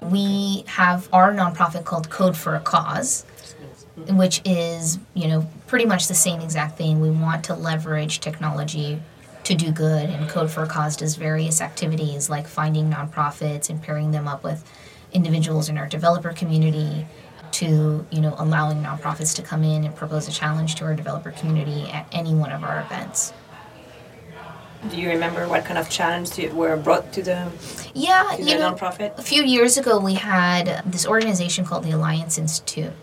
We 0.01 0.63
have 0.65 1.07
our 1.13 1.31
nonprofit 1.31 1.85
called 1.85 2.09
Code 2.09 2.35
for 2.35 2.55
a 2.55 2.59
Cause, 2.59 3.23
which 4.09 4.41
is, 4.43 4.97
you 5.13 5.27
know, 5.27 5.47
pretty 5.67 5.85
much 5.85 6.07
the 6.07 6.15
same 6.15 6.41
exact 6.41 6.79
thing. 6.79 6.99
We 6.99 7.11
want 7.11 7.43
to 7.45 7.53
leverage 7.53 8.19
technology 8.19 8.99
to 9.43 9.55
do 9.55 9.71
good. 9.71 10.09
And 10.09 10.29
Code 10.29 10.51
for 10.51 10.63
a 10.63 10.67
Cause 10.67 10.95
does 10.97 11.15
various 11.15 11.61
activities 11.61 12.29
like 12.29 12.47
finding 12.47 12.89
nonprofits 12.89 13.69
and 13.69 13.81
pairing 13.81 14.11
them 14.11 14.27
up 14.27 14.43
with 14.43 14.63
individuals 15.13 15.69
in 15.69 15.77
our 15.77 15.87
developer 15.87 16.31
community 16.31 17.05
to 17.51 18.05
you 18.11 18.21
know 18.21 18.33
allowing 18.37 18.81
nonprofits 18.81 19.35
to 19.35 19.41
come 19.41 19.63
in 19.63 19.83
and 19.83 19.95
propose 19.95 20.27
a 20.27 20.31
challenge 20.31 20.75
to 20.75 20.85
our 20.85 20.95
developer 20.95 21.31
community 21.31 21.89
at 21.91 22.07
any 22.11 22.33
one 22.33 22.51
of 22.51 22.63
our 22.63 22.81
events. 22.81 23.33
Do 24.89 24.97
you 24.97 25.09
remember 25.09 25.47
what 25.47 25.63
kind 25.63 25.77
of 25.77 25.89
challenge 25.89 26.35
were 26.53 26.75
brought 26.75 27.13
to 27.13 27.21
the 27.21 27.51
yeah 27.93 28.33
to 28.35 28.41
you 28.41 28.53
the 28.53 28.59
know, 28.59 28.73
nonprofit? 28.73 29.17
A 29.19 29.21
few 29.21 29.43
years 29.43 29.77
ago, 29.77 29.99
we 29.99 30.15
had 30.15 30.81
this 30.85 31.05
organization 31.05 31.65
called 31.65 31.83
the 31.83 31.91
Alliance 31.91 32.37
Institute, 32.37 32.93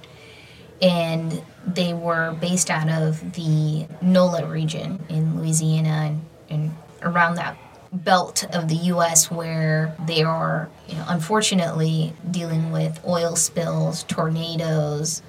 and 0.83 1.43
they 1.75 1.93
were 1.93 2.37
based 2.41 2.71
out 2.71 2.89
of 2.89 3.35
the 3.35 3.87
NOLA 4.01 4.47
region 4.47 5.05
in 5.09 5.39
Louisiana 5.39 5.89
and, 5.89 6.25
and 6.49 6.75
around 7.03 7.37
that 7.37 7.57
belt 7.93 8.45
of 8.55 8.69
the 8.69 8.77
US 8.77 9.31
where 9.31 9.95
they 10.07 10.23
are, 10.23 10.69
you 10.87 10.95
know, 10.95 11.05
unfortunately 11.09 12.13
dealing 12.31 12.71
with 12.71 13.01
oil 13.07 13.37
spills, 13.37 14.03
tornadoes, 14.05 15.23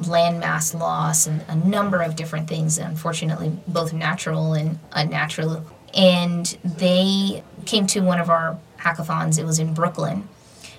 landmass 0.00 0.78
loss, 0.78 1.26
and 1.26 1.44
a 1.48 1.54
number 1.54 2.02
of 2.02 2.16
different 2.16 2.48
things, 2.48 2.78
unfortunately, 2.78 3.52
both 3.68 3.92
natural 3.92 4.54
and 4.54 4.78
unnatural. 4.92 5.64
And 5.94 6.46
they 6.64 7.42
came 7.66 7.86
to 7.88 8.00
one 8.00 8.20
of 8.20 8.30
our 8.30 8.58
hackathons, 8.78 9.38
it 9.38 9.44
was 9.44 9.58
in 9.58 9.74
Brooklyn, 9.74 10.28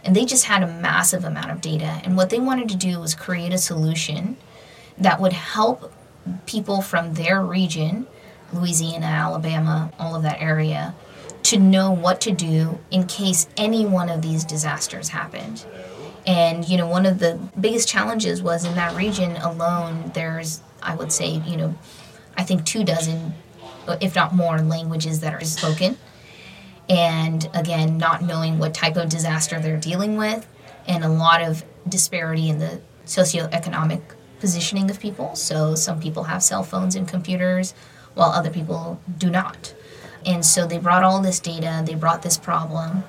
and 0.03 0.15
they 0.15 0.25
just 0.25 0.45
had 0.45 0.63
a 0.63 0.67
massive 0.67 1.23
amount 1.23 1.51
of 1.51 1.61
data. 1.61 2.01
And 2.03 2.17
what 2.17 2.29
they 2.29 2.39
wanted 2.39 2.69
to 2.69 2.75
do 2.75 2.99
was 2.99 3.13
create 3.13 3.53
a 3.53 3.57
solution 3.57 4.37
that 4.97 5.19
would 5.19 5.33
help 5.33 5.93
people 6.45 6.81
from 6.81 7.13
their 7.15 7.41
region, 7.41 8.07
Louisiana, 8.53 9.07
Alabama, 9.07 9.91
all 9.97 10.15
of 10.15 10.23
that 10.23 10.41
area, 10.41 10.93
to 11.43 11.57
know 11.57 11.91
what 11.91 12.21
to 12.21 12.31
do 12.31 12.79
in 12.91 13.07
case 13.07 13.47
any 13.57 13.85
one 13.85 14.09
of 14.09 14.21
these 14.21 14.43
disasters 14.43 15.09
happened. 15.09 15.65
And, 16.27 16.67
you 16.67 16.77
know, 16.77 16.87
one 16.87 17.05
of 17.05 17.17
the 17.17 17.39
biggest 17.59 17.87
challenges 17.87 18.43
was 18.43 18.63
in 18.63 18.75
that 18.75 18.95
region 18.95 19.37
alone, 19.37 20.11
there's, 20.13 20.61
I 20.81 20.95
would 20.95 21.11
say, 21.11 21.41
you 21.45 21.57
know, 21.57 21.75
I 22.37 22.43
think 22.43 22.65
two 22.65 22.83
dozen, 22.83 23.33
if 23.99 24.15
not 24.15 24.35
more, 24.35 24.61
languages 24.61 25.21
that 25.21 25.33
are 25.33 25.43
spoken. 25.43 25.97
And 26.87 27.49
again, 27.53 27.97
not 27.97 28.21
knowing 28.21 28.59
what 28.59 28.73
type 28.73 28.97
of 28.97 29.09
disaster 29.09 29.59
they're 29.59 29.77
dealing 29.77 30.17
with, 30.17 30.47
and 30.87 31.03
a 31.03 31.09
lot 31.09 31.41
of 31.41 31.63
disparity 31.87 32.49
in 32.49 32.59
the 32.59 32.81
socioeconomic 33.05 34.01
positioning 34.41 34.89
of 34.91 34.99
people. 34.99 35.35
So 35.35 35.75
some 35.75 36.01
people 36.01 36.23
have 36.23 36.43
cell 36.43 36.63
phones 36.63 36.95
and 36.95 37.07
computers, 37.07 37.73
while 38.15 38.31
other 38.31 38.49
people 38.49 38.99
do 39.17 39.29
not. 39.29 39.73
And 40.25 40.45
so 40.45 40.67
they 40.67 40.77
brought 40.77 41.03
all 41.03 41.21
this 41.21 41.39
data, 41.39 41.81
they 41.85 41.95
brought 41.95 42.21
this 42.23 42.37
problem, 42.37 43.03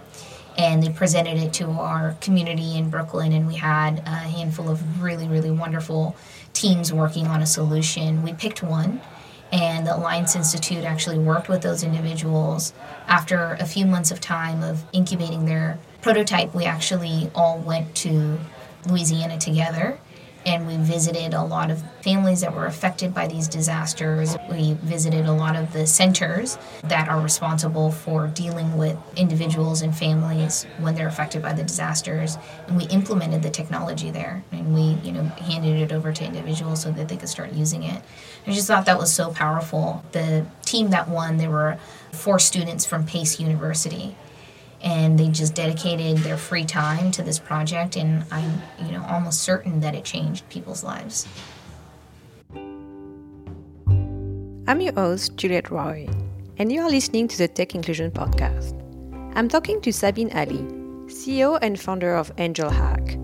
and 0.56 0.82
they 0.82 0.90
presented 0.90 1.38
it 1.38 1.52
to 1.54 1.70
our 1.70 2.16
community 2.20 2.76
in 2.76 2.90
Brooklyn. 2.90 3.32
And 3.32 3.46
we 3.46 3.56
had 3.56 3.98
a 4.00 4.10
handful 4.10 4.68
of 4.68 5.02
really, 5.02 5.26
really 5.26 5.50
wonderful 5.50 6.14
teams 6.52 6.92
working 6.92 7.26
on 7.26 7.42
a 7.42 7.46
solution. 7.46 8.22
We 8.22 8.34
picked 8.34 8.62
one, 8.62 9.00
and 9.50 9.86
the 9.86 9.96
Alliance 9.96 10.36
Institute 10.36 10.84
actually 10.84 11.18
worked 11.18 11.48
with 11.48 11.62
those 11.62 11.82
individuals. 11.82 12.72
After 13.06 13.54
a 13.58 13.64
few 13.64 13.86
months 13.86 14.10
of 14.10 14.20
time 14.20 14.62
of 14.62 14.84
incubating 14.92 15.46
their 15.46 15.78
prototype, 16.02 16.54
we 16.54 16.64
actually 16.64 17.30
all 17.34 17.58
went 17.58 17.94
to 17.96 18.38
Louisiana 18.86 19.38
together 19.38 19.98
and 20.44 20.66
we 20.66 20.76
visited 20.76 21.34
a 21.34 21.42
lot 21.42 21.70
of 21.70 21.82
families 22.02 22.40
that 22.40 22.54
were 22.54 22.66
affected 22.66 23.14
by 23.14 23.26
these 23.26 23.48
disasters. 23.48 24.36
We 24.50 24.74
visited 24.82 25.26
a 25.26 25.32
lot 25.32 25.56
of 25.56 25.72
the 25.72 25.86
centers 25.86 26.58
that 26.84 27.08
are 27.08 27.20
responsible 27.20 27.92
for 27.92 28.26
dealing 28.28 28.76
with 28.76 28.96
individuals 29.16 29.82
and 29.82 29.96
families 29.96 30.64
when 30.78 30.94
they're 30.94 31.08
affected 31.08 31.42
by 31.42 31.52
the 31.52 31.62
disasters, 31.62 32.38
and 32.66 32.76
we 32.76 32.84
implemented 32.84 33.42
the 33.42 33.50
technology 33.50 34.10
there. 34.10 34.42
And 34.52 34.74
we, 34.74 34.98
you 35.06 35.12
know, 35.12 35.24
handed 35.24 35.80
it 35.80 35.92
over 35.92 36.12
to 36.12 36.24
individuals 36.24 36.82
so 36.82 36.90
that 36.92 37.08
they 37.08 37.16
could 37.16 37.28
start 37.28 37.52
using 37.52 37.84
it. 37.84 38.02
I 38.46 38.52
just 38.52 38.66
thought 38.66 38.86
that 38.86 38.98
was 38.98 39.12
so 39.12 39.30
powerful. 39.30 40.04
The 40.12 40.46
team 40.64 40.90
that 40.90 41.08
won, 41.08 41.36
there 41.36 41.50
were 41.50 41.78
four 42.12 42.38
students 42.38 42.84
from 42.84 43.06
Pace 43.06 43.38
University 43.38 44.16
and 44.82 45.18
they 45.18 45.28
just 45.28 45.54
dedicated 45.54 46.18
their 46.18 46.36
free 46.36 46.64
time 46.64 47.10
to 47.12 47.22
this 47.22 47.38
project 47.38 47.96
and 47.96 48.24
i'm 48.30 48.60
you 48.84 48.92
know 48.92 49.04
almost 49.08 49.42
certain 49.42 49.80
that 49.80 49.94
it 49.94 50.04
changed 50.04 50.48
people's 50.48 50.84
lives. 50.84 51.26
I'm 54.68 54.80
your 54.80 54.94
host 54.94 55.36
juliette 55.36 55.70
roy 55.70 56.08
and 56.58 56.70
you 56.70 56.82
are 56.82 56.90
listening 56.90 57.26
to 57.28 57.38
the 57.38 57.48
tech 57.48 57.74
inclusion 57.74 58.10
podcast. 58.10 58.78
I'm 59.34 59.48
talking 59.48 59.80
to 59.80 59.90
sabeen 59.90 60.34
ali 60.34 60.62
ceo 61.08 61.58
and 61.62 61.78
founder 61.78 62.14
of 62.14 62.32
angel 62.38 62.70
hack 62.70 63.18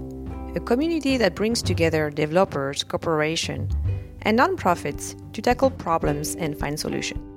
a 0.57 0.61
community 0.61 1.17
that 1.19 1.35
brings 1.35 1.63
together 1.63 2.11
developers 2.11 2.83
corporations 2.83 3.73
and 4.23 4.39
nonprofits 4.39 5.15
to 5.33 5.43
tackle 5.43 5.71
problems 5.71 6.35
and 6.37 6.59
find 6.59 6.81
solutions 6.81 7.28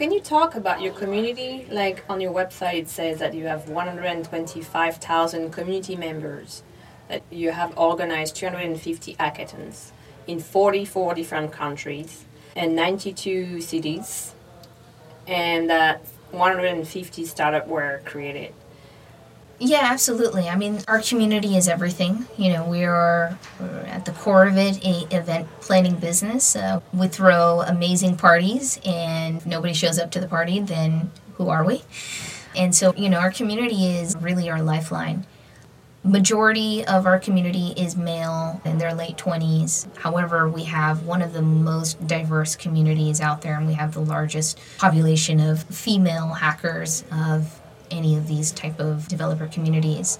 can 0.00 0.10
you 0.10 0.20
talk 0.20 0.54
about 0.54 0.80
your 0.80 0.94
community? 0.94 1.66
Like 1.70 2.04
on 2.08 2.22
your 2.22 2.32
website, 2.32 2.78
it 2.78 2.88
says 2.88 3.18
that 3.18 3.34
you 3.34 3.44
have 3.44 3.68
125,000 3.68 5.52
community 5.52 5.94
members, 5.94 6.62
that 7.08 7.22
you 7.30 7.52
have 7.52 7.76
organized 7.76 8.34
250 8.36 9.16
hackathons 9.16 9.90
in 10.26 10.40
44 10.40 11.12
different 11.14 11.52
countries 11.52 12.24
and 12.56 12.74
92 12.74 13.60
cities, 13.60 14.34
and 15.26 15.68
that 15.68 16.00
150 16.30 17.26
startups 17.26 17.68
were 17.68 18.00
created. 18.06 18.54
Yeah, 19.62 19.80
absolutely. 19.82 20.48
I 20.48 20.56
mean, 20.56 20.80
our 20.88 21.02
community 21.02 21.54
is 21.54 21.68
everything. 21.68 22.26
You 22.38 22.54
know, 22.54 22.64
we 22.64 22.84
are 22.84 23.38
at 23.84 24.06
the 24.06 24.12
core 24.12 24.46
of 24.46 24.56
it 24.56 24.82
a 24.82 25.06
event 25.14 25.48
planning 25.60 25.96
business. 25.96 26.56
Uh, 26.56 26.80
we 26.94 27.08
throw 27.08 27.60
amazing 27.60 28.16
parties, 28.16 28.80
and 28.86 29.44
nobody 29.46 29.74
shows 29.74 29.98
up 29.98 30.10
to 30.12 30.20
the 30.20 30.26
party, 30.26 30.60
then 30.60 31.10
who 31.34 31.50
are 31.50 31.62
we? 31.62 31.82
And 32.56 32.74
so, 32.74 32.94
you 32.94 33.10
know, 33.10 33.18
our 33.18 33.30
community 33.30 33.86
is 33.86 34.16
really 34.16 34.48
our 34.48 34.62
lifeline. 34.62 35.26
Majority 36.02 36.82
of 36.86 37.04
our 37.04 37.18
community 37.18 37.74
is 37.76 37.94
male 37.94 38.62
in 38.64 38.78
their 38.78 38.94
late 38.94 39.18
20s. 39.18 39.94
However, 39.98 40.48
we 40.48 40.64
have 40.64 41.04
one 41.04 41.20
of 41.20 41.34
the 41.34 41.42
most 41.42 42.06
diverse 42.06 42.56
communities 42.56 43.20
out 43.20 43.42
there, 43.42 43.58
and 43.58 43.66
we 43.66 43.74
have 43.74 43.92
the 43.92 44.00
largest 44.00 44.58
population 44.78 45.38
of 45.38 45.62
female 45.64 46.28
hackers 46.28 47.04
of 47.12 47.59
any 47.90 48.16
of 48.16 48.26
these 48.26 48.50
type 48.52 48.78
of 48.80 49.08
developer 49.08 49.46
communities. 49.46 50.18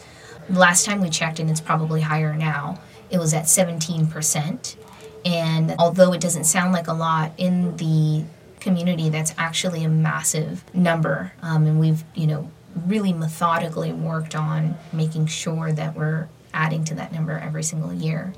Last 0.49 0.85
time 0.85 1.01
we 1.01 1.11
checked, 1.11 1.39
and 1.39 1.51
it's 1.51 1.61
probably 1.61 2.01
higher 2.01 2.35
now, 2.35 2.81
it 3.11 3.19
was 3.19 3.35
at 3.35 3.45
17%. 3.45 4.77
And 5.25 5.75
although 5.79 6.13
it 6.13 6.21
doesn't 6.21 6.45
sound 6.45 6.73
like 6.73 6.89
a 6.89 6.93
lot 6.93 7.33
in 7.37 7.77
the 7.77 8.25
community, 8.59 9.09
that's 9.09 9.35
actually 9.39 9.85
a 9.85 9.89
massive 9.89 10.65
number. 10.75 11.33
Um, 11.43 11.67
and 11.67 11.81
we've, 11.81 12.05
you 12.15 12.27
know, 12.27 12.51
really 12.87 13.13
methodically 13.13 13.93
worked 13.93 14.35
on 14.35 14.77
making 14.93 15.27
sure 15.27 15.73
that 15.73 15.97
we're 15.97 16.29
adding 16.55 16.85
to 16.85 16.95
that 16.95 17.13
number 17.13 17.39
every 17.39 17.63
single 17.63 17.93
year. 17.93 18.33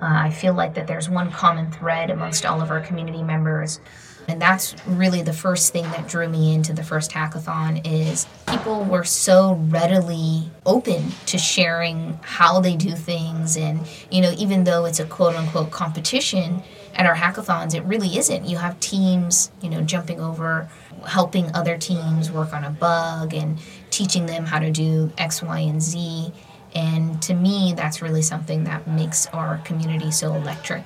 Uh, 0.00 0.06
I 0.06 0.30
feel 0.30 0.54
like 0.54 0.74
that 0.74 0.86
there's 0.86 1.08
one 1.08 1.30
common 1.30 1.70
thread 1.70 2.10
amongst 2.10 2.44
all 2.44 2.60
of 2.60 2.70
our 2.70 2.80
community 2.80 3.22
members 3.22 3.80
and 4.28 4.40
that's 4.40 4.74
really 4.86 5.22
the 5.22 5.32
first 5.32 5.72
thing 5.72 5.84
that 5.84 6.08
drew 6.08 6.28
me 6.28 6.54
into 6.54 6.72
the 6.72 6.82
first 6.82 7.10
hackathon 7.10 7.80
is 7.84 8.26
people 8.46 8.84
were 8.84 9.04
so 9.04 9.54
readily 9.68 10.50
open 10.64 11.10
to 11.26 11.38
sharing 11.38 12.18
how 12.22 12.60
they 12.60 12.76
do 12.76 12.92
things. 12.92 13.56
And 13.56 13.80
you 14.10 14.22
know 14.22 14.32
even 14.38 14.64
though 14.64 14.84
it's 14.84 15.00
a 15.00 15.04
quote 15.04 15.34
unquote 15.34 15.70
competition 15.70 16.62
at 16.94 17.06
our 17.06 17.14
hackathons 17.14 17.74
it 17.74 17.82
really 17.84 18.16
isn't. 18.16 18.46
You 18.46 18.56
have 18.56 18.78
teams 18.80 19.50
you 19.60 19.68
know 19.68 19.82
jumping 19.82 20.20
over 20.20 20.68
helping 21.06 21.54
other 21.54 21.76
teams 21.76 22.30
work 22.30 22.54
on 22.54 22.64
a 22.64 22.70
bug 22.70 23.34
and 23.34 23.58
teaching 23.90 24.26
them 24.26 24.46
how 24.46 24.58
to 24.58 24.70
do 24.70 25.12
x 25.18 25.42
y 25.42 25.60
and 25.60 25.82
z. 25.82 26.32
And 26.74 27.20
to 27.22 27.34
me 27.34 27.74
that's 27.76 28.00
really 28.00 28.22
something 28.22 28.64
that 28.64 28.88
makes 28.88 29.26
our 29.28 29.58
community 29.58 30.10
so 30.10 30.34
electric 30.34 30.84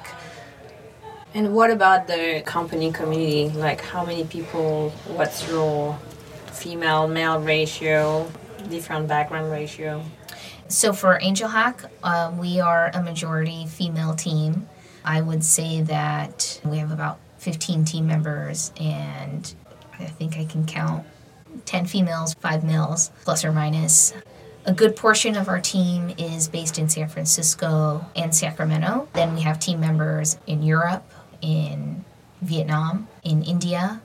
and 1.39 1.55
what 1.55 1.71
about 1.71 2.09
the 2.09 2.43
company 2.45 2.91
community? 2.91 3.49
Like, 3.51 3.81
how 3.81 4.05
many 4.05 4.25
people? 4.25 4.91
What's 5.07 5.49
your 5.49 5.97
female 6.51 7.07
male 7.07 7.39
ratio? 7.41 8.29
Different 8.69 9.07
background 9.07 9.53
ratio? 9.53 10.03
So, 10.67 10.93
for 10.93 11.17
Angel 11.23 11.49
Hack, 11.49 11.85
uh, 12.03 12.35
we 12.37 12.59
are 12.59 12.91
a 12.93 13.01
majority 13.05 13.67
female 13.67 14.17
team. 14.17 14.69
I 15.05 15.21
would 15.21 15.45
say 15.45 15.81
that 15.83 16.61
we 16.65 16.79
have 16.79 16.91
about 16.91 17.21
15 17.39 17.85
team 17.85 18.09
members, 18.09 18.73
and 18.81 19.55
I 19.97 20.07
think 20.07 20.37
I 20.39 20.45
can 20.45 20.67
count 20.67 21.07
10 21.67 21.87
females, 21.87 22.35
5 22.35 22.65
males, 22.65 23.13
plus 23.23 23.45
or 23.45 23.53
minus. 23.53 24.13
A 24.67 24.73
good 24.73 24.97
portion 24.97 25.37
of 25.37 25.49
our 25.49 25.61
team 25.61 26.13
is 26.19 26.49
based 26.49 26.81
in 26.81 26.89
San 26.89 27.09
Francisco 27.09 28.05
and 28.17 28.35
Sacramento. 28.35 29.09
Then 29.13 29.35
we 29.37 29.43
have 29.43 29.61
team 29.61 29.81
members 29.81 30.37
in 30.47 30.63
Europe, 30.63 31.09
in 31.41 32.05
Vietnam, 32.43 33.09
in 33.23 33.43
India, 33.43 34.01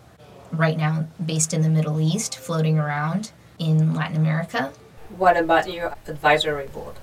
right 0.51 0.77
now 0.77 1.07
based 1.23 1.53
in 1.53 1.61
the 1.61 1.69
Middle 1.69 1.99
East, 1.99 2.37
floating 2.37 2.77
around 2.77 3.31
in 3.59 3.93
Latin 3.93 4.17
America. 4.17 4.71
What 5.17 5.37
about 5.37 5.71
your 5.71 5.95
advisory 6.07 6.67
board? 6.67 6.95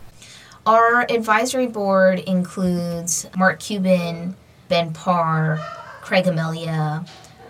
Our 0.67 1.03
advisory 1.11 1.67
board 1.67 2.19
includes 2.21 3.27
Mark 3.37 3.61
Cuban, 3.61 4.37
Ben 4.69 4.93
Parr, 4.93 5.59
Craig 6.01 6.27
Amelia, 6.27 7.05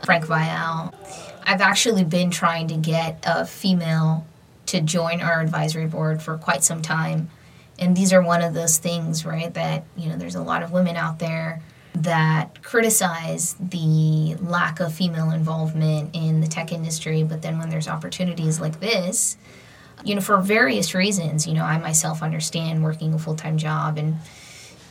Frank 0.05 0.27
Vial. 0.27 0.95
I've 1.45 1.61
actually 1.61 2.05
been 2.05 2.31
trying 2.31 2.69
to 2.69 2.77
get 2.77 3.19
a 3.27 3.45
female 3.45 4.27
to 4.67 4.81
join 4.81 5.21
our 5.21 5.41
advisory 5.41 5.87
board 5.87 6.23
for 6.23 6.39
quite 6.39 6.63
some 6.63 6.83
time. 6.83 7.31
And 7.79 7.97
these 7.97 8.13
are 8.13 8.23
one 8.23 8.43
of 8.43 8.55
those 8.55 8.79
things, 8.79 9.25
right? 9.25 9.53
That, 9.55 9.85
you 9.97 10.09
know, 10.09 10.17
there's 10.17 10.35
a 10.35 10.43
lot 10.43 10.63
of 10.63 10.71
women 10.71 10.97
out 10.97 11.19
there 11.19 11.63
that 11.95 12.63
criticize 12.63 13.57
the 13.59 14.37
lack 14.41 14.81
of 14.81 14.95
female 14.95 15.31
involvement 15.31 16.15
in 16.15 16.41
the 16.41 16.47
tech 16.47 16.73
industry, 16.73 17.23
but 17.23 17.43
then 17.43 17.59
when 17.59 17.69
there's 17.69 17.89
opportunities 17.89 18.61
like 18.61 18.81
this, 18.81 19.37
you 20.05 20.15
know, 20.15 20.21
for 20.21 20.39
various 20.39 20.95
reasons, 20.95 21.47
you 21.47 21.53
know, 21.53 21.65
I 21.65 21.79
myself 21.79 22.23
understand 22.23 22.83
working 22.83 23.13
a 23.13 23.19
full 23.19 23.35
time 23.35 23.59
job 23.59 23.99
and, 23.99 24.17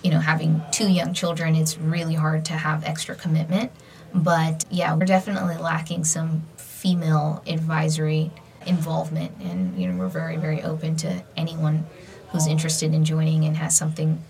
you 0.03 0.12
know, 0.12 0.20
having 0.20 0.62
two 0.72 0.89
young 0.89 1.13
children, 1.13 1.56
it's 1.56 1.77
really 1.77 2.15
hard 2.15 2.46
to 2.46 2.53
have 2.53 2.84
extra 2.84 3.15
commitment. 3.15 3.72
But 4.13 4.65
yeah, 4.70 4.96
we're 4.96 5.06
definitely 5.06 5.58
lacking 5.58 6.03
some 6.03 6.44
female 6.58 7.44
advisory 7.48 8.32
involvement, 8.65 9.32
and, 9.41 9.79
you 9.79 9.88
know, 9.88 9.98
we're 9.98 10.10
very, 10.10 10.38
very 10.38 10.62
open 10.63 10.96
to 10.98 11.24
anyone 11.36 11.86
who's 12.29 12.46
interested 12.46 12.94
in 12.94 13.06
joining 13.06 13.46
and 13.46 13.58
has 13.58 13.75
something 13.75 14.22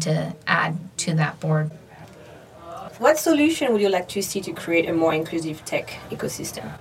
to 0.00 0.34
add 0.46 0.76
to 0.98 1.14
that 1.14 1.40
board. 1.40 1.70
What 2.98 3.18
solution 3.18 3.72
would 3.72 3.82
you 3.82 3.90
like 3.90 4.08
to 4.08 4.22
see 4.22 4.40
to 4.40 4.52
create 4.52 4.88
a 4.88 4.92
more 4.94 5.12
inclusive 5.12 5.62
tech 5.66 5.98
ecosystem? 6.10 6.72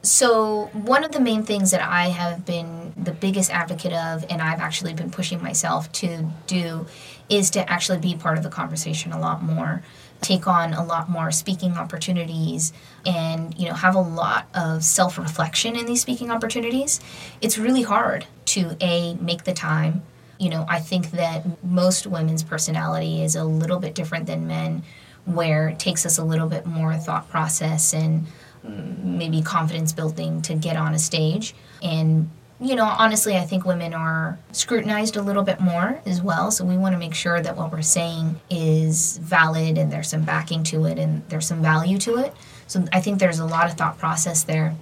So, 0.00 0.70
one 0.72 1.04
of 1.04 1.12
the 1.12 1.20
main 1.20 1.42
things 1.42 1.70
that 1.72 1.82
I 1.82 2.08
have 2.08 2.46
been 2.46 2.94
the 2.96 3.12
biggest 3.12 3.50
advocate 3.50 3.92
of, 3.92 4.24
and 4.30 4.40
I've 4.40 4.60
actually 4.60 4.94
been 4.94 5.10
pushing 5.10 5.42
myself 5.42 5.92
to 5.92 6.30
do, 6.46 6.86
is 7.28 7.50
to 7.50 7.70
actually 7.70 7.98
be 7.98 8.14
part 8.14 8.38
of 8.38 8.44
the 8.44 8.48
conversation 8.48 9.12
a 9.12 9.20
lot 9.20 9.42
more, 9.42 9.82
take 10.22 10.46
on 10.46 10.72
a 10.72 10.82
lot 10.82 11.10
more 11.10 11.30
speaking 11.30 11.72
opportunities, 11.72 12.72
and 13.04 13.54
you 13.58 13.68
know 13.68 13.74
have 13.74 13.96
a 13.96 14.00
lot 14.00 14.48
of 14.54 14.82
self-reflection 14.82 15.76
in 15.76 15.84
these 15.84 16.00
speaking 16.00 16.30
opportunities. 16.30 17.00
It's 17.42 17.58
really 17.58 17.82
hard 17.82 18.24
to 18.46 18.78
a 18.80 19.14
make 19.16 19.44
the 19.44 19.52
time. 19.52 20.04
You 20.40 20.48
know, 20.48 20.64
I 20.68 20.78
think 20.78 21.10
that 21.10 21.62
most 21.62 22.06
women's 22.06 22.44
personality 22.44 23.22
is 23.22 23.34
a 23.34 23.44
little 23.44 23.80
bit 23.80 23.94
different 23.94 24.26
than 24.26 24.46
men 24.46 24.84
where 25.28 25.68
it 25.68 25.78
takes 25.78 26.06
us 26.06 26.18
a 26.18 26.24
little 26.24 26.48
bit 26.48 26.66
more 26.66 26.96
thought 26.96 27.28
process 27.28 27.92
and 27.92 28.26
maybe 28.64 29.42
confidence 29.42 29.92
building 29.92 30.42
to 30.42 30.54
get 30.54 30.76
on 30.76 30.94
a 30.94 30.98
stage. 30.98 31.54
And, 31.82 32.30
you 32.60 32.74
know, 32.74 32.84
honestly, 32.84 33.36
I 33.36 33.42
think 33.42 33.64
women 33.64 33.94
are 33.94 34.38
scrutinized 34.52 35.16
a 35.16 35.22
little 35.22 35.42
bit 35.42 35.60
more 35.60 36.00
as 36.06 36.22
well. 36.22 36.50
So 36.50 36.64
we 36.64 36.76
want 36.76 36.94
to 36.94 36.98
make 36.98 37.14
sure 37.14 37.40
that 37.40 37.56
what 37.56 37.70
we're 37.70 37.82
saying 37.82 38.40
is 38.50 39.18
valid 39.18 39.78
and 39.78 39.92
there's 39.92 40.08
some 40.08 40.22
backing 40.22 40.64
to 40.64 40.86
it 40.86 40.98
and 40.98 41.22
there's 41.28 41.46
some 41.46 41.62
value 41.62 41.98
to 41.98 42.16
it. 42.16 42.34
So 42.66 42.84
I 42.92 43.00
think 43.00 43.18
there's 43.18 43.38
a 43.38 43.46
lot 43.46 43.70
of 43.70 43.76
thought 43.76 43.98
process 43.98 44.44
there. 44.44 44.74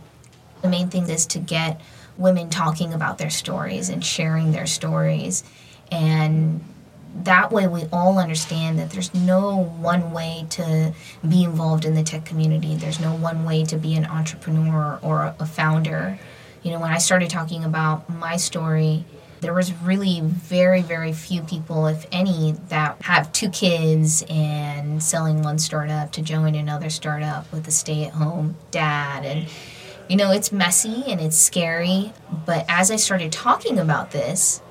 The 0.63 0.69
main 0.69 0.89
thing 0.89 1.09
is 1.11 1.27
to 1.27 1.39
get 1.39 1.81
women 2.17 2.51
talking 2.51 2.95
about 2.95 3.19
their 3.19 3.31
stories 3.31 3.89
and 3.89 4.05
sharing 4.05 4.53
their 4.53 4.67
stories 4.67 5.45
and 5.93 6.65
that 7.23 7.51
way 7.51 7.67
we 7.67 7.85
all 7.93 8.19
understand 8.19 8.79
that 8.79 8.91
there's 8.91 9.15
no 9.15 9.65
one 9.65 10.13
way 10.13 10.47
to 10.51 10.95
be 11.27 11.45
involved 11.45 11.85
in 11.85 11.95
the 11.95 12.03
tech 12.03 12.25
community. 12.25 12.75
There's 12.75 13.01
no 13.01 13.15
one 13.15 13.45
way 13.45 13.65
to 13.65 13.77
be 13.77 13.95
an 13.95 14.05
entrepreneur 14.07 14.99
or 15.03 15.35
a 15.39 15.47
founder. 15.47 16.19
You 16.63 16.73
know 16.73 16.81
when 16.81 16.91
i 16.91 16.99
started 16.99 17.31
talking 17.31 17.63
about 17.63 18.11
my 18.11 18.37
story 18.37 19.05
there 19.41 19.53
was 19.53 19.73
really 19.75 20.21
very 20.21 20.83
very 20.83 21.13
few 21.13 21.43
people 21.43 21.87
if 21.87 22.07
any 22.11 22.53
that 22.69 23.01
have 23.03 23.33
two 23.33 23.49
kids 23.51 24.25
and 24.29 25.03
selling 25.03 25.43
one 25.43 25.59
startup 25.59 26.11
to 26.13 26.23
join 26.23 26.55
another 26.55 26.91
startup 26.91 27.51
with 27.53 27.69
a 27.69 27.71
stay-at-home 27.71 28.57
dad. 28.71 29.25
And 29.25 29.49
you 30.09 30.17
know 30.17 30.33
it's 30.33 30.53
messy 30.53 31.05
and 31.07 31.21
it's 31.21 31.37
scary. 31.37 32.13
But 32.45 32.65
as 32.69 32.91
i 32.91 32.97
started 32.97 33.31
talking 33.31 33.79
about 33.79 34.11
this 34.11 34.63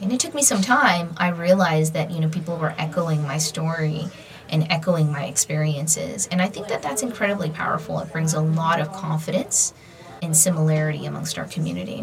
and 0.00 0.12
it 0.12 0.20
took 0.20 0.34
me 0.34 0.42
some 0.42 0.60
time. 0.60 1.14
I 1.16 1.28
realized 1.28 1.94
that 1.94 2.10
you 2.10 2.20
know 2.20 2.28
people 2.28 2.56
were 2.56 2.74
echoing 2.78 3.22
my 3.22 3.38
story 3.38 4.06
and 4.48 4.66
echoing 4.70 5.10
my 5.10 5.24
experiences. 5.24 6.28
And 6.30 6.40
i 6.40 6.48
think 6.48 6.68
that 6.68 6.82
that's 6.82 7.02
incredibly 7.02 7.50
powerful. 7.50 7.98
It 8.00 8.12
brings 8.12 8.34
a 8.34 8.40
lot 8.40 8.80
of 8.80 8.92
confidence 8.92 9.74
and 10.22 10.36
similarity 10.36 11.06
amongst 11.06 11.38
our 11.38 11.46
community. 11.46 12.00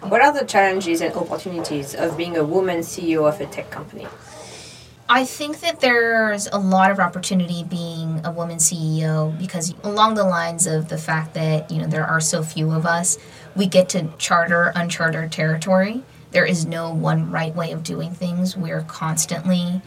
What 0.00 0.20
are 0.20 0.32
the 0.32 0.44
challenges 0.44 1.00
and 1.00 1.14
opportunities 1.14 1.94
of 1.94 2.16
being 2.16 2.36
a 2.36 2.44
woman 2.44 2.78
ceo 2.80 3.28
of 3.28 3.40
a 3.40 3.46
tech 3.46 3.70
company? 3.70 4.06
I 5.08 5.24
think 5.24 5.60
that 5.60 5.80
there's 5.80 6.46
a 6.46 6.58
lot 6.58 6.90
of 6.90 6.98
opportunity 6.98 7.62
being 7.62 8.22
a 8.24 8.30
woman 8.30 8.56
CEO 8.56 9.38
because 9.38 9.74
along 9.82 10.14
the 10.14 10.24
lines 10.24 10.66
of 10.66 10.88
the 10.88 10.96
fact 10.96 11.34
that, 11.34 11.70
you 11.70 11.82
know, 11.82 11.86
there 11.86 12.06
are 12.06 12.20
so 12.20 12.42
few 12.42 12.70
of 12.70 12.86
us, 12.86 13.18
we 13.54 13.66
get 13.66 13.90
to 13.90 14.08
charter 14.16 14.72
uncharted 14.74 15.30
territory 15.30 16.02
there 16.34 16.44
is 16.44 16.66
no 16.66 16.92
one 16.92 17.30
right 17.30 17.54
way 17.54 17.70
of 17.70 17.84
doing 17.84 18.12
things. 18.12 18.56
We're 18.56 18.82
constantly 18.82 19.80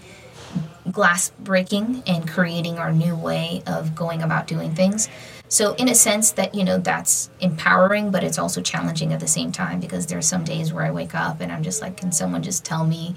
glass 0.90 1.30
breaking 1.42 2.02
and 2.08 2.28
creating 2.28 2.80
our 2.80 2.92
new 2.92 3.16
way 3.16 3.62
of 3.68 3.94
going 3.94 4.24
about 4.24 4.48
doing 4.48 4.74
things. 4.74 5.10
So 5.50 5.74
in 5.76 5.90
a 5.90 5.96
sense 5.96 6.32
that, 6.32 6.56
you 6.56 6.64
know, 6.64 6.78
that's 6.78 7.30
empowering, 7.42 8.12
but 8.12 8.24
it's 8.24 8.40
also 8.40 8.62
challenging 8.62 9.12
at 9.12 9.20
the 9.20 9.28
same 9.28 9.52
time 9.52 9.82
because 9.82 10.08
there's 10.08 10.26
some 10.26 10.46
days 10.46 10.72
where 10.72 10.86
I 10.86 10.92
wake 10.92 11.14
up 11.14 11.42
and 11.42 11.52
I'm 11.52 11.64
just 11.64 11.82
like, 11.82 11.98
can 11.98 12.14
someone 12.14 12.42
just 12.42 12.64
tell 12.64 12.86
me, 12.86 13.16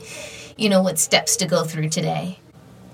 you 0.57 0.69
know, 0.69 0.83
what 0.83 0.99
steps 0.99 1.37
to 1.37 1.47
go 1.47 1.63
through 1.63 1.89
today? 1.89 2.41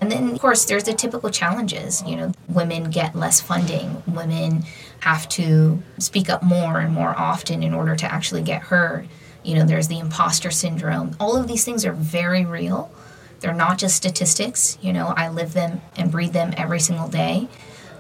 And 0.03 0.13
then, 0.13 0.33
of 0.33 0.41
course, 0.41 0.67
there's 0.67 0.85
the 0.85 0.93
typical 0.93 1.31
challenges. 1.31 2.03
You 2.07 2.17
know, 2.17 2.33
women 2.51 2.91
get 2.91 3.17
less 3.17 3.41
funding. 3.41 4.03
Women 4.07 4.65
have 5.01 5.27
to 5.31 5.83
speak 5.99 6.29
up 6.29 6.43
more 6.43 6.81
and 6.81 6.93
more 6.93 7.19
often 7.19 7.63
in 7.63 7.73
order 7.73 7.97
to 7.97 8.13
actually 8.13 8.43
get 8.43 8.61
heard. 8.61 9.09
You 9.47 9.55
know, 9.55 9.65
there's 9.65 9.87
the 9.87 10.01
imposter 10.01 10.51
syndrome. 10.51 11.15
All 11.21 11.37
of 11.37 11.47
these 11.47 11.65
things 11.65 11.87
are 11.87 11.93
very 11.93 12.45
real. 12.45 12.91
They're 13.39 13.55
not 13.55 13.79
just 13.79 13.95
statistics. 13.95 14.77
You 14.81 14.93
know, 14.93 15.15
I 15.17 15.29
live 15.29 15.53
them 15.53 15.83
and 15.97 16.11
breathe 16.11 16.33
them 16.33 16.53
every 16.57 16.81
single 16.81 17.07
day. 17.07 17.49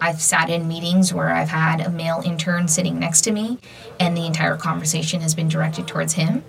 I've 0.00 0.20
sat 0.20 0.50
in 0.50 0.66
meetings 0.66 1.14
where 1.14 1.30
I've 1.30 1.48
had 1.48 1.80
a 1.80 1.88
male 1.88 2.20
intern 2.24 2.66
sitting 2.66 2.98
next 2.98 3.20
to 3.22 3.30
me, 3.32 3.59
and 4.00 4.16
the 4.16 4.26
entire 4.26 4.56
conversation 4.56 5.20
has 5.20 5.37
been 5.37 5.48
directed 5.48 5.87
towards 5.87 6.14
him. 6.14 6.42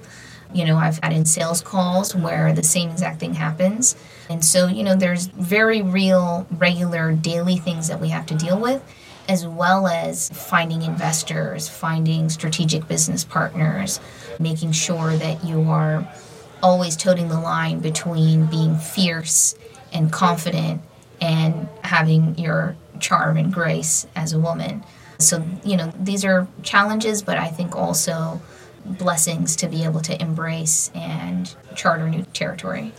You 0.51 0.65
know, 0.65 0.77
I've 0.77 0.99
had 1.03 1.13
in 1.13 1.25
sales 1.25 1.61
calls 1.61 2.15
where 2.15 2.51
the 2.51 2.63
same 2.63 2.89
exact 2.89 3.19
thing 3.19 3.35
happens. 3.35 3.95
And 4.29 4.43
so, 4.43 4.65
you 4.65 4.83
know, 4.83 4.95
there's 4.95 5.27
very 5.27 5.81
real, 5.83 6.47
regular, 6.49 7.11
daily 7.13 7.57
things 7.57 7.87
that 7.87 8.01
we 8.01 8.09
have 8.09 8.25
to 8.27 8.35
deal 8.35 8.59
with, 8.59 8.81
as 9.27 9.45
well 9.45 9.87
as 9.87 10.29
finding 10.29 10.81
investors, 10.81 11.67
finding 11.67 12.29
strategic 12.29 12.87
business 12.87 13.23
partners, 13.23 13.99
making 14.39 14.71
sure 14.71 15.15
that 15.17 15.43
you 15.43 15.69
are 15.69 16.07
always 16.63 16.95
toting 16.95 17.27
the 17.27 17.39
line 17.39 17.79
between 17.79 18.45
being 18.47 18.77
fierce 18.77 19.55
and 19.93 20.11
confident 20.11 20.81
and 21.21 21.67
having 21.83 22.37
your 22.37 22.75
charm 22.99 23.37
and 23.37 23.53
grace 23.53 24.07
as 24.15 24.33
a 24.33 24.39
woman. 24.39 24.83
So, 25.19 25.43
you 25.63 25.77
know, 25.77 25.91
these 25.99 26.23
are 26.25 26.47
challenges, 26.63 27.21
but 27.21 27.37
I 27.37 27.47
think 27.47 27.75
also 27.75 28.41
blessings 28.85 29.55
to 29.57 29.67
be 29.67 29.83
able 29.83 29.99
to 30.01 30.19
embrace 30.21 30.91
and 30.93 31.53
charter 31.75 32.07
new 32.07 32.23
territory. 32.33 32.93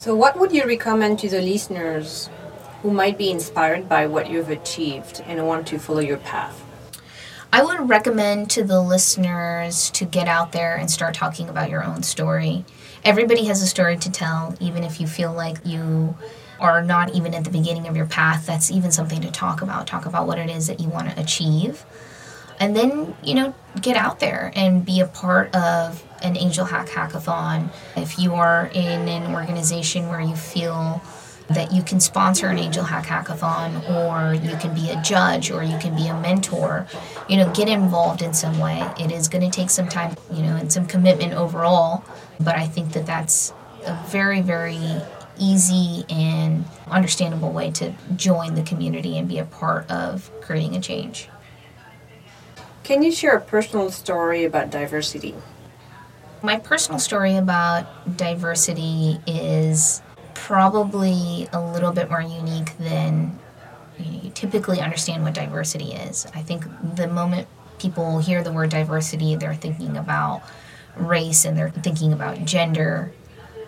So, 0.00 0.14
what 0.14 0.38
would 0.38 0.52
you 0.52 0.64
recommend 0.66 1.18
to 1.20 1.28
the 1.28 1.40
listeners 1.40 2.28
who 2.84 2.90
might 2.90 3.16
be 3.16 3.30
inspired 3.30 3.88
by 3.88 4.06
what 4.06 4.28
you've 4.28 4.50
achieved 4.50 5.22
and 5.26 5.46
want 5.46 5.66
to 5.66 5.78
follow 5.78 6.00
your 6.00 6.18
path? 6.18 6.62
I 7.50 7.64
would 7.64 7.88
recommend 7.88 8.50
to 8.50 8.62
the 8.62 8.78
listeners 8.78 9.88
to 9.92 10.04
get 10.04 10.28
out 10.28 10.52
there 10.52 10.76
and 10.76 10.90
start 10.90 11.14
talking 11.14 11.48
about 11.48 11.70
your 11.70 11.82
own 11.82 12.02
story. 12.02 12.66
Everybody 13.02 13.46
has 13.46 13.62
a 13.62 13.66
story 13.66 13.96
to 13.96 14.12
tell, 14.12 14.54
even 14.60 14.84
if 14.84 15.00
you 15.00 15.06
feel 15.06 15.32
like 15.32 15.64
you 15.64 16.14
are 16.60 16.82
not 16.82 17.14
even 17.14 17.32
at 17.32 17.44
the 17.44 17.50
beginning 17.50 17.88
of 17.88 17.96
your 17.96 18.04
path. 18.04 18.44
That's 18.44 18.70
even 18.70 18.92
something 18.92 19.22
to 19.22 19.30
talk 19.30 19.62
about. 19.62 19.86
Talk 19.86 20.04
about 20.04 20.26
what 20.26 20.38
it 20.38 20.50
is 20.50 20.66
that 20.66 20.78
you 20.78 20.90
want 20.90 21.08
to 21.08 21.18
achieve. 21.18 21.86
And 22.60 22.76
then, 22.76 23.16
you 23.24 23.32
know, 23.32 23.54
get 23.80 23.96
out 23.96 24.20
there 24.20 24.52
and 24.54 24.84
be 24.84 25.00
a 25.00 25.06
part 25.06 25.54
of 25.56 26.04
an 26.20 26.36
Angel 26.36 26.66
Hack 26.66 26.88
Hackathon. 26.88 27.70
If 27.96 28.18
you 28.18 28.34
are 28.34 28.66
in 28.74 29.08
an 29.08 29.34
organization 29.34 30.10
where 30.10 30.20
you 30.20 30.36
feel 30.36 31.00
that 31.48 31.72
you 31.72 31.82
can 31.82 32.00
sponsor 32.00 32.48
an 32.48 32.58
Angel 32.58 32.84
Hack 32.84 33.06
Hackathon 33.06 33.88
or 33.90 34.34
you 34.34 34.56
can 34.56 34.74
be 34.74 34.90
a 34.90 35.00
judge 35.02 35.50
or 35.50 35.62
you 35.62 35.76
can 35.78 35.94
be 35.94 36.06
a 36.06 36.18
mentor. 36.20 36.86
You 37.28 37.36
know, 37.36 37.52
get 37.52 37.68
involved 37.68 38.22
in 38.22 38.32
some 38.32 38.58
way. 38.58 38.82
It 38.98 39.10
is 39.12 39.28
going 39.28 39.48
to 39.48 39.54
take 39.54 39.70
some 39.70 39.88
time, 39.88 40.16
you 40.32 40.42
know, 40.42 40.56
and 40.56 40.72
some 40.72 40.86
commitment 40.86 41.34
overall, 41.34 42.04
but 42.40 42.56
I 42.56 42.66
think 42.66 42.92
that 42.92 43.06
that's 43.06 43.52
a 43.86 43.94
very, 44.08 44.40
very 44.40 45.02
easy 45.38 46.04
and 46.08 46.64
understandable 46.88 47.50
way 47.50 47.70
to 47.72 47.92
join 48.16 48.54
the 48.54 48.62
community 48.62 49.18
and 49.18 49.28
be 49.28 49.38
a 49.38 49.44
part 49.44 49.90
of 49.90 50.30
creating 50.40 50.76
a 50.76 50.80
change. 50.80 51.28
Can 52.84 53.02
you 53.02 53.10
share 53.10 53.36
a 53.36 53.40
personal 53.40 53.90
story 53.90 54.44
about 54.44 54.70
diversity? 54.70 55.34
My 56.42 56.58
personal 56.58 56.98
story 56.98 57.36
about 57.36 58.16
diversity 58.16 59.18
is 59.26 60.02
probably 60.34 61.48
a 61.52 61.60
little 61.60 61.92
bit 61.92 62.10
more 62.10 62.20
unique 62.20 62.76
than 62.78 63.38
you, 63.98 64.30
typically 64.34 64.80
understand 64.80 65.22
what 65.22 65.34
diversity 65.34 65.92
is. 65.92 66.26
I 66.34 66.42
think 66.42 66.64
the 66.96 67.06
moment 67.06 67.48
people 67.78 68.18
hear 68.18 68.42
the 68.42 68.52
word 68.52 68.70
diversity, 68.70 69.36
they're 69.36 69.54
thinking 69.54 69.96
about 69.96 70.42
race 70.96 71.44
and 71.44 71.56
they're 71.56 71.70
thinking 71.70 72.12
about 72.12 72.44
gender. 72.44 73.12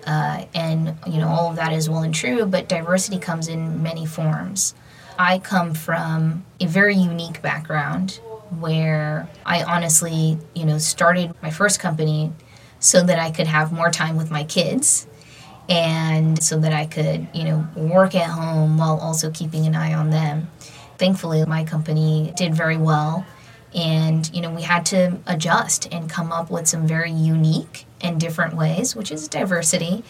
Uh, 0.07 0.45
and 0.55 0.97
you 1.07 1.19
know 1.19 1.29
all 1.29 1.51
of 1.51 1.57
that 1.57 1.73
is 1.73 1.89
well 1.91 2.03
and 2.03 2.15
true, 2.15 2.47
but 2.47 2.69
diversity 2.69 3.19
comes 3.19 3.49
in 3.49 3.83
many 3.83 4.07
forms. 4.07 4.75
I 5.19 5.39
come 5.39 5.75
from 5.75 6.45
a 6.61 6.67
very 6.67 6.95
unique 6.95 7.43
background 7.43 8.21
where 8.61 9.29
I 9.45 9.65
honestly, 9.65 10.39
you 10.55 10.65
know, 10.65 10.79
started 10.79 11.35
my 11.43 11.51
first 11.51 11.81
company 11.81 12.33
so 12.79 13.03
that 13.03 13.19
I 13.19 13.31
could 13.31 13.47
have 13.47 13.73
more 13.73 13.91
time 13.91 14.17
with 14.17 14.31
my 14.31 14.45
kids 14.45 15.07
and 15.69 16.43
so 16.43 16.59
that 16.61 16.73
I 16.73 16.87
could, 16.87 17.27
you 17.35 17.45
know, 17.45 17.67
work 17.75 18.15
at 18.15 18.31
home 18.31 18.79
while 18.79 18.99
also 18.99 19.31
keeping 19.31 19.67
an 19.67 19.75
eye 19.75 19.95
on 19.95 20.11
them. 20.11 20.51
Thankfully, 20.99 21.45
my 21.45 21.65
company 21.65 22.33
did 22.37 22.55
very 22.55 22.77
well 22.77 23.27
and, 23.75 24.31
you 24.33 24.41
know, 24.41 24.51
we 24.51 24.63
had 24.63 24.87
to 24.87 25.19
adjust 25.27 25.93
and 25.93 26.09
come 26.09 26.33
up 26.33 26.51
with 26.51 26.67
some 26.67 26.87
very 26.87 27.11
unique 27.11 27.85
and 28.01 28.21
different 28.21 28.55
ways, 28.55 28.97
which 28.97 29.11
is 29.11 29.29
diversity, 29.29 30.03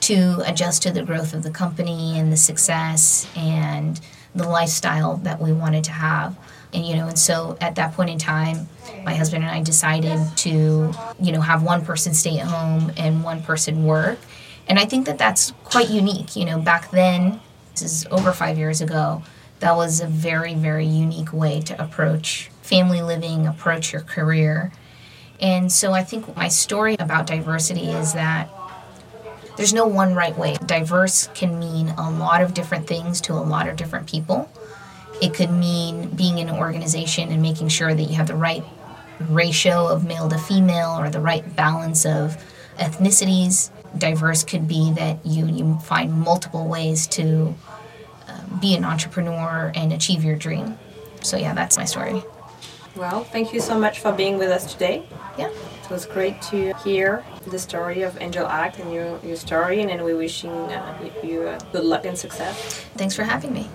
to 0.00 0.42
adjust 0.46 0.82
to 0.82 0.90
the 0.90 1.02
growth 1.02 1.32
of 1.32 1.42
the 1.42 1.50
company 1.50 2.18
and 2.18 2.32
the 2.32 2.36
success 2.36 3.28
and 3.36 4.00
the 4.34 4.48
lifestyle 4.48 5.16
that 5.18 5.40
we 5.40 5.52
wanted 5.52 5.84
to 5.84 5.92
have 5.92 6.36
and 6.74 6.84
you 6.84 6.96
know 6.96 7.06
and 7.06 7.18
so 7.18 7.56
at 7.60 7.76
that 7.76 7.94
point 7.94 8.10
in 8.10 8.18
time 8.18 8.68
my 9.04 9.14
husband 9.14 9.44
and 9.44 9.52
i 9.52 9.62
decided 9.62 10.18
to 10.36 10.92
you 11.20 11.32
know 11.32 11.40
have 11.40 11.62
one 11.62 11.84
person 11.84 12.12
stay 12.12 12.38
at 12.38 12.46
home 12.46 12.92
and 12.96 13.22
one 13.22 13.40
person 13.42 13.84
work 13.84 14.18
and 14.68 14.78
i 14.78 14.84
think 14.84 15.06
that 15.06 15.18
that's 15.18 15.52
quite 15.64 15.90
unique 15.90 16.36
you 16.36 16.44
know 16.44 16.58
back 16.58 16.90
then 16.90 17.40
this 17.72 17.82
is 17.82 18.06
over 18.10 18.32
five 18.32 18.58
years 18.58 18.80
ago 18.80 19.22
that 19.60 19.76
was 19.76 20.00
a 20.00 20.06
very 20.06 20.54
very 20.54 20.86
unique 20.86 21.32
way 21.32 21.60
to 21.60 21.80
approach 21.82 22.50
family 22.64 23.02
living 23.02 23.46
approach 23.46 23.92
your 23.92 24.02
career. 24.02 24.72
And 25.40 25.70
so 25.70 25.92
i 25.92 26.02
think 26.02 26.34
my 26.36 26.48
story 26.48 26.96
about 26.98 27.26
diversity 27.26 27.90
is 27.90 28.14
that 28.14 28.48
there's 29.56 29.72
no 29.72 29.86
one 29.86 30.14
right 30.14 30.36
way. 30.36 30.56
Diverse 30.66 31.28
can 31.34 31.60
mean 31.60 31.90
a 31.90 32.10
lot 32.10 32.42
of 32.42 32.54
different 32.54 32.88
things 32.88 33.20
to 33.22 33.34
a 33.34 33.44
lot 33.54 33.68
of 33.68 33.76
different 33.76 34.08
people. 34.08 34.50
It 35.22 35.32
could 35.32 35.50
mean 35.50 36.08
being 36.08 36.38
in 36.38 36.48
an 36.48 36.56
organization 36.56 37.30
and 37.30 37.40
making 37.40 37.68
sure 37.68 37.94
that 37.94 38.02
you 38.02 38.16
have 38.16 38.26
the 38.26 38.34
right 38.34 38.64
ratio 39.28 39.86
of 39.86 40.04
male 40.04 40.28
to 40.28 40.38
female 40.38 40.98
or 40.98 41.08
the 41.08 41.20
right 41.20 41.54
balance 41.54 42.04
of 42.04 42.36
ethnicities. 42.78 43.70
Diverse 43.98 44.42
could 44.44 44.66
be 44.66 44.92
that 44.92 45.24
you, 45.24 45.46
you 45.46 45.78
find 45.80 46.12
multiple 46.12 46.66
ways 46.66 47.06
to 47.08 47.54
uh, 48.28 48.40
be 48.60 48.74
an 48.74 48.84
entrepreneur 48.84 49.72
and 49.74 49.92
achieve 49.92 50.24
your 50.24 50.36
dream. 50.36 50.78
So, 51.22 51.36
yeah, 51.36 51.54
that's 51.54 51.76
my 51.76 51.84
story. 51.84 52.22
Well, 52.96 53.24
thank 53.24 53.52
you 53.52 53.60
so 53.60 53.78
much 53.78 54.00
for 54.00 54.12
being 54.12 54.38
with 54.38 54.50
us 54.50 54.72
today. 54.72 55.06
Yeah. 55.36 55.48
It 55.48 55.90
was 55.90 56.06
great 56.06 56.40
to 56.42 56.72
hear 56.84 57.24
the 57.46 57.58
story 57.58 58.02
of 58.02 58.16
Angel 58.20 58.46
Hack 58.46 58.78
and 58.78 58.92
your, 58.92 59.18
your 59.24 59.36
story, 59.36 59.80
and 59.82 60.02
we're 60.02 60.16
wishing 60.16 60.50
uh, 60.50 61.10
you 61.22 61.42
uh, 61.42 61.58
good 61.72 61.84
luck 61.84 62.04
and 62.06 62.16
success. 62.16 62.84
Thanks 62.96 63.14
for 63.14 63.24
having 63.24 63.52
me. 63.52 63.68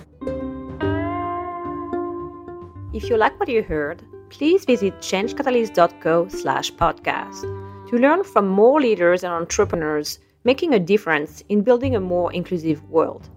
If 2.92 3.08
you 3.08 3.16
like 3.16 3.38
what 3.38 3.48
you 3.48 3.62
heard, 3.62 4.02
please 4.30 4.64
visit 4.64 4.98
changecatalyst.co 5.00 6.28
slash 6.28 6.72
podcast 6.72 7.59
to 7.90 7.98
learn 7.98 8.22
from 8.22 8.46
more 8.46 8.80
leaders 8.80 9.24
and 9.24 9.32
entrepreneurs 9.32 10.20
making 10.44 10.74
a 10.74 10.78
difference 10.78 11.42
in 11.48 11.60
building 11.60 11.96
a 11.96 12.00
more 12.00 12.32
inclusive 12.32 12.88
world. 12.88 13.28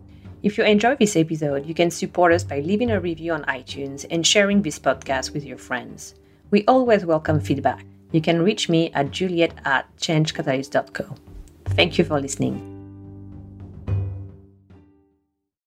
If 0.44 0.60
you 0.60 0.63
enjoy 0.63 0.96
this 0.96 1.16
episode, 1.16 1.66
you 1.66 1.74
can 1.74 1.89
support 1.89 2.32
us 2.32 2.44
by 2.44 2.60
leaving 2.60 2.92
a 2.92 3.00
review 3.00 3.34
on 3.34 3.46
iTunes 3.46 4.06
and 4.12 4.26
sharing 4.26 4.62
this 4.62 4.78
podcast 4.78 5.34
with 5.34 5.44
your 5.44 5.58
friends. 5.58 6.13
We 6.52 6.66
always 6.68 7.04
welcome 7.04 7.39
feedback. 7.39 7.84
You 8.12 8.22
can 8.22 8.44
reach 8.44 8.70
me 8.70 8.92
at 8.94 9.10
juliet 9.10 9.56
at 9.66 9.88
changecatalyst.co. 9.98 11.16
Thank 11.70 11.98
you 11.98 12.06
for 12.06 12.22
listening. 12.22 12.72